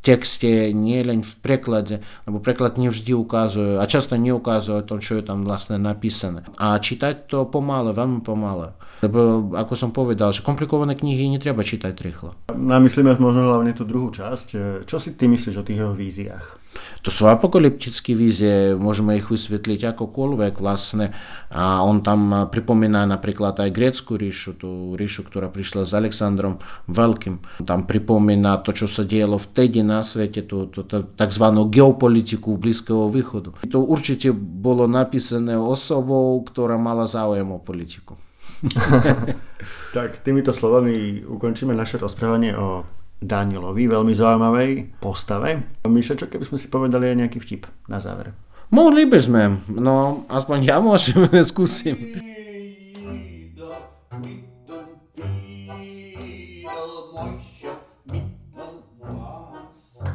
texte, 0.02 0.74
nie 0.74 0.98
len 1.06 1.22
v 1.22 1.34
preklade, 1.46 2.02
lebo 2.26 2.42
preklad 2.42 2.74
nevždy 2.74 3.14
ukazuje, 3.14 3.78
a 3.78 3.86
často 3.86 4.18
neukazuje 4.18 4.82
to, 4.82 4.98
čo 4.98 5.22
je 5.22 5.22
tam 5.22 5.46
vlastne 5.46 5.78
napísané. 5.78 6.42
A 6.58 6.74
čítať 6.74 7.30
to 7.30 7.46
pomaly, 7.46 7.94
veľmi 7.94 8.18
pomaly. 8.26 8.74
Lebo, 9.02 9.50
ako 9.54 9.74
som 9.78 9.90
povedal, 9.94 10.34
že 10.34 10.46
komplikované 10.46 10.94
knihy 10.94 11.26
netreba 11.30 11.62
čítať 11.62 11.94
rýchlo. 12.02 12.34
Namyslíme 12.50 13.14
možno 13.18 13.50
hlavne 13.50 13.74
tú 13.74 13.82
druhú 13.86 14.10
časť. 14.14 14.46
Čo 14.86 14.96
si 14.98 15.14
ty 15.14 15.26
myslíš 15.26 15.58
o 15.58 15.66
tých 15.66 15.82
jeho 15.82 15.94
víziách? 15.94 16.61
To 17.02 17.10
sú 17.10 17.26
apokalyptické 17.26 18.14
vízie, 18.14 18.78
môžeme 18.78 19.18
ich 19.18 19.26
vysvetliť 19.26 19.90
akokoľvek 19.92 20.54
vlastne. 20.62 21.10
A 21.50 21.82
on 21.82 22.00
tam 22.00 22.46
pripomína 22.46 23.04
napríklad 23.10 23.58
aj 23.58 23.74
grécku 23.74 24.14
ríšu, 24.14 24.54
tú 24.54 24.94
ríšu, 24.94 25.26
ktorá 25.26 25.50
prišla 25.50 25.82
s 25.82 25.92
Alexandrom 25.98 26.62
Veľkým. 26.86 27.42
Tam 27.66 27.90
pripomína 27.90 28.62
to, 28.62 28.70
čo 28.70 28.86
sa 28.86 29.02
dielo 29.02 29.36
vtedy 29.36 29.82
na 29.82 30.06
svete, 30.06 30.46
tú, 30.46 30.70
tú, 30.70 30.86
tú 30.86 31.02
tzv. 31.02 31.44
geopolitiku 31.68 32.54
Blízkeho 32.54 33.10
východu. 33.10 33.66
To 33.66 33.82
určite 33.82 34.30
bolo 34.36 34.86
napísané 34.86 35.58
osobou, 35.58 36.38
ktorá 36.46 36.78
mala 36.78 37.10
záujem 37.10 37.50
o 37.50 37.58
politiku. 37.58 38.14
tak 39.96 40.22
týmito 40.22 40.54
slovami 40.54 41.26
ukončíme 41.26 41.74
naše 41.74 41.98
rozprávanie 41.98 42.54
o 42.56 42.86
Danielovi, 43.22 43.86
veľmi 43.86 44.10
zaujímavej 44.10 44.98
postave. 44.98 45.78
Mišo, 45.86 46.18
čo 46.18 46.26
keby 46.26 46.42
sme 46.42 46.58
si 46.58 46.66
povedali 46.66 47.06
aj 47.06 47.16
nejaký 47.22 47.38
vtip 47.38 47.70
na 47.86 48.02
záver? 48.02 48.34
Mohli 48.74 49.06
by 49.06 49.18
sme, 49.22 49.42
no 49.78 50.26
aspoň 50.26 50.58
ja 50.66 50.82
môžem, 50.82 51.22
skúsim. 51.46 52.18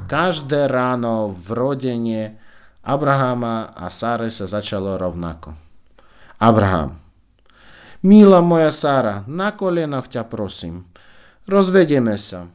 Každé 0.07 0.71
ráno 0.71 1.35
v 1.35 1.47
rodine 1.51 2.19
Abrahama 2.79 3.75
a 3.75 3.91
Sáre 3.91 4.31
sa 4.31 4.47
začalo 4.47 4.95
rovnako. 4.95 5.51
Abraham, 6.39 6.95
milá 8.07 8.39
moja 8.39 8.71
Sára, 8.71 9.27
na 9.27 9.51
kolenoch 9.51 10.07
ťa 10.07 10.23
prosím, 10.27 10.87
rozvedieme 11.43 12.15
sa. 12.15 12.47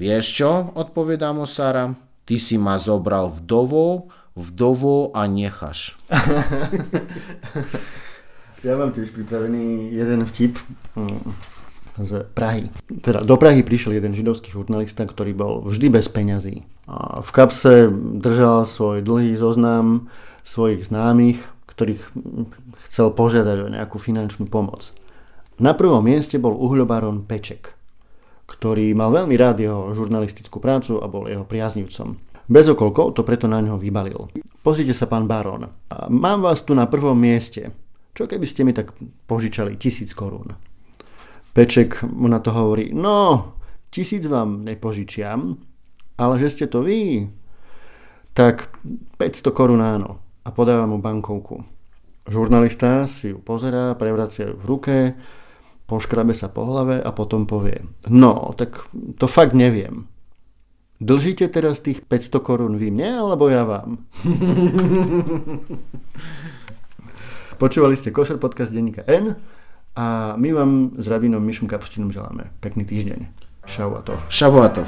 Vieš 0.00 0.24
čo, 0.32 0.72
odpovedá 0.80 1.28
mu 1.36 1.44
Sara, 1.44 1.92
ty 2.24 2.40
si 2.40 2.56
ma 2.56 2.80
zobral 2.80 3.28
vdovo, 3.28 4.08
vdovo 4.32 5.12
a 5.12 5.28
necháš. 5.28 5.92
ja 8.64 8.80
mám 8.80 8.96
tiež 8.96 9.12
pripravený 9.12 9.92
jeden 9.92 10.24
vtip 10.24 10.56
mm, 10.96 11.20
z 12.00 12.24
Prahy. 12.32 12.72
Teda 13.04 13.20
do 13.20 13.36
Prahy 13.36 13.60
prišiel 13.60 14.00
jeden 14.00 14.16
židovský 14.16 14.48
žurnalista, 14.48 15.04
ktorý 15.04 15.36
bol 15.36 15.60
vždy 15.68 15.92
bez 15.92 16.08
peňazí. 16.08 16.64
A 16.88 17.20
v 17.20 17.30
kapse 17.36 17.92
držal 18.24 18.64
svoj 18.64 19.04
dlhý 19.04 19.36
zoznam 19.36 20.08
svojich 20.48 20.80
známych, 20.80 21.44
ktorých 21.68 22.00
chcel 22.88 23.12
požiadať 23.12 23.68
o 23.68 23.68
nejakú 23.68 24.00
finančnú 24.00 24.48
pomoc. 24.48 24.96
Na 25.60 25.76
prvom 25.76 26.00
mieste 26.00 26.40
bol 26.40 26.56
uhľobaron 26.56 27.28
Peček, 27.28 27.76
ktorý 28.50 28.90
mal 28.98 29.14
veľmi 29.14 29.38
rád 29.38 29.62
jeho 29.62 29.94
žurnalistickú 29.94 30.58
prácu 30.58 30.98
a 30.98 31.06
bol 31.06 31.30
jeho 31.30 31.46
priaznivcom. 31.46 32.18
Bez 32.50 32.66
okolkov 32.66 33.14
to 33.14 33.22
preto 33.22 33.46
na 33.46 33.62
ňo 33.62 33.78
vybalil. 33.78 34.26
Pozrite 34.66 34.90
sa, 34.90 35.06
pán 35.06 35.30
barón, 35.30 35.70
mám 36.10 36.42
vás 36.42 36.66
tu 36.66 36.74
na 36.74 36.90
prvom 36.90 37.14
mieste. 37.14 37.70
Čo 38.10 38.26
keby 38.26 38.46
ste 38.50 38.66
mi 38.66 38.74
tak 38.74 38.90
požičali 39.30 39.78
tisíc 39.78 40.10
korún? 40.18 40.58
Peček 41.54 42.02
mu 42.10 42.26
na 42.26 42.42
to 42.42 42.50
hovorí, 42.50 42.90
no, 42.90 43.54
tisíc 43.94 44.26
vám 44.26 44.66
nepožičiam, 44.66 45.62
ale 46.18 46.34
že 46.42 46.50
ste 46.50 46.66
to 46.66 46.82
vy, 46.82 47.30
tak 48.34 48.74
500 49.14 49.54
korún 49.54 49.78
áno 49.78 50.18
a 50.42 50.50
podáva 50.50 50.90
mu 50.90 50.98
bankovku. 50.98 51.62
Žurnalista 52.26 53.06
si 53.06 53.30
ju 53.30 53.38
pozerá, 53.38 53.94
prevracia 53.94 54.50
ju 54.50 54.58
v 54.58 54.64
ruke, 54.66 54.96
poškrabe 55.90 56.30
sa 56.30 56.46
po 56.46 56.62
hlave 56.62 57.02
a 57.02 57.10
potom 57.10 57.50
povie, 57.50 57.82
no, 58.06 58.54
tak 58.54 58.86
to 59.18 59.26
fakt 59.26 59.58
neviem. 59.58 60.06
Dlžíte 61.02 61.50
teraz 61.50 61.82
tých 61.82 62.06
500 62.06 62.46
korún 62.46 62.78
vy 62.78 62.94
mne, 62.94 63.24
alebo 63.24 63.50
ja 63.50 63.66
vám? 63.66 64.06
Počúvali 67.60 67.98
ste 67.98 68.14
Košer 68.14 68.38
podcast 68.38 68.70
denníka 68.70 69.02
N 69.10 69.34
a 69.98 70.38
my 70.38 70.50
vám 70.54 70.70
s 71.00 71.10
rabinom 71.10 71.42
Mišom 71.42 71.66
Kapustinom 71.66 72.14
želáme 72.14 72.54
pekný 72.62 72.86
týždeň. 72.86 73.26
Šauatov. 73.66 74.22
Šavuatov. 74.30 74.86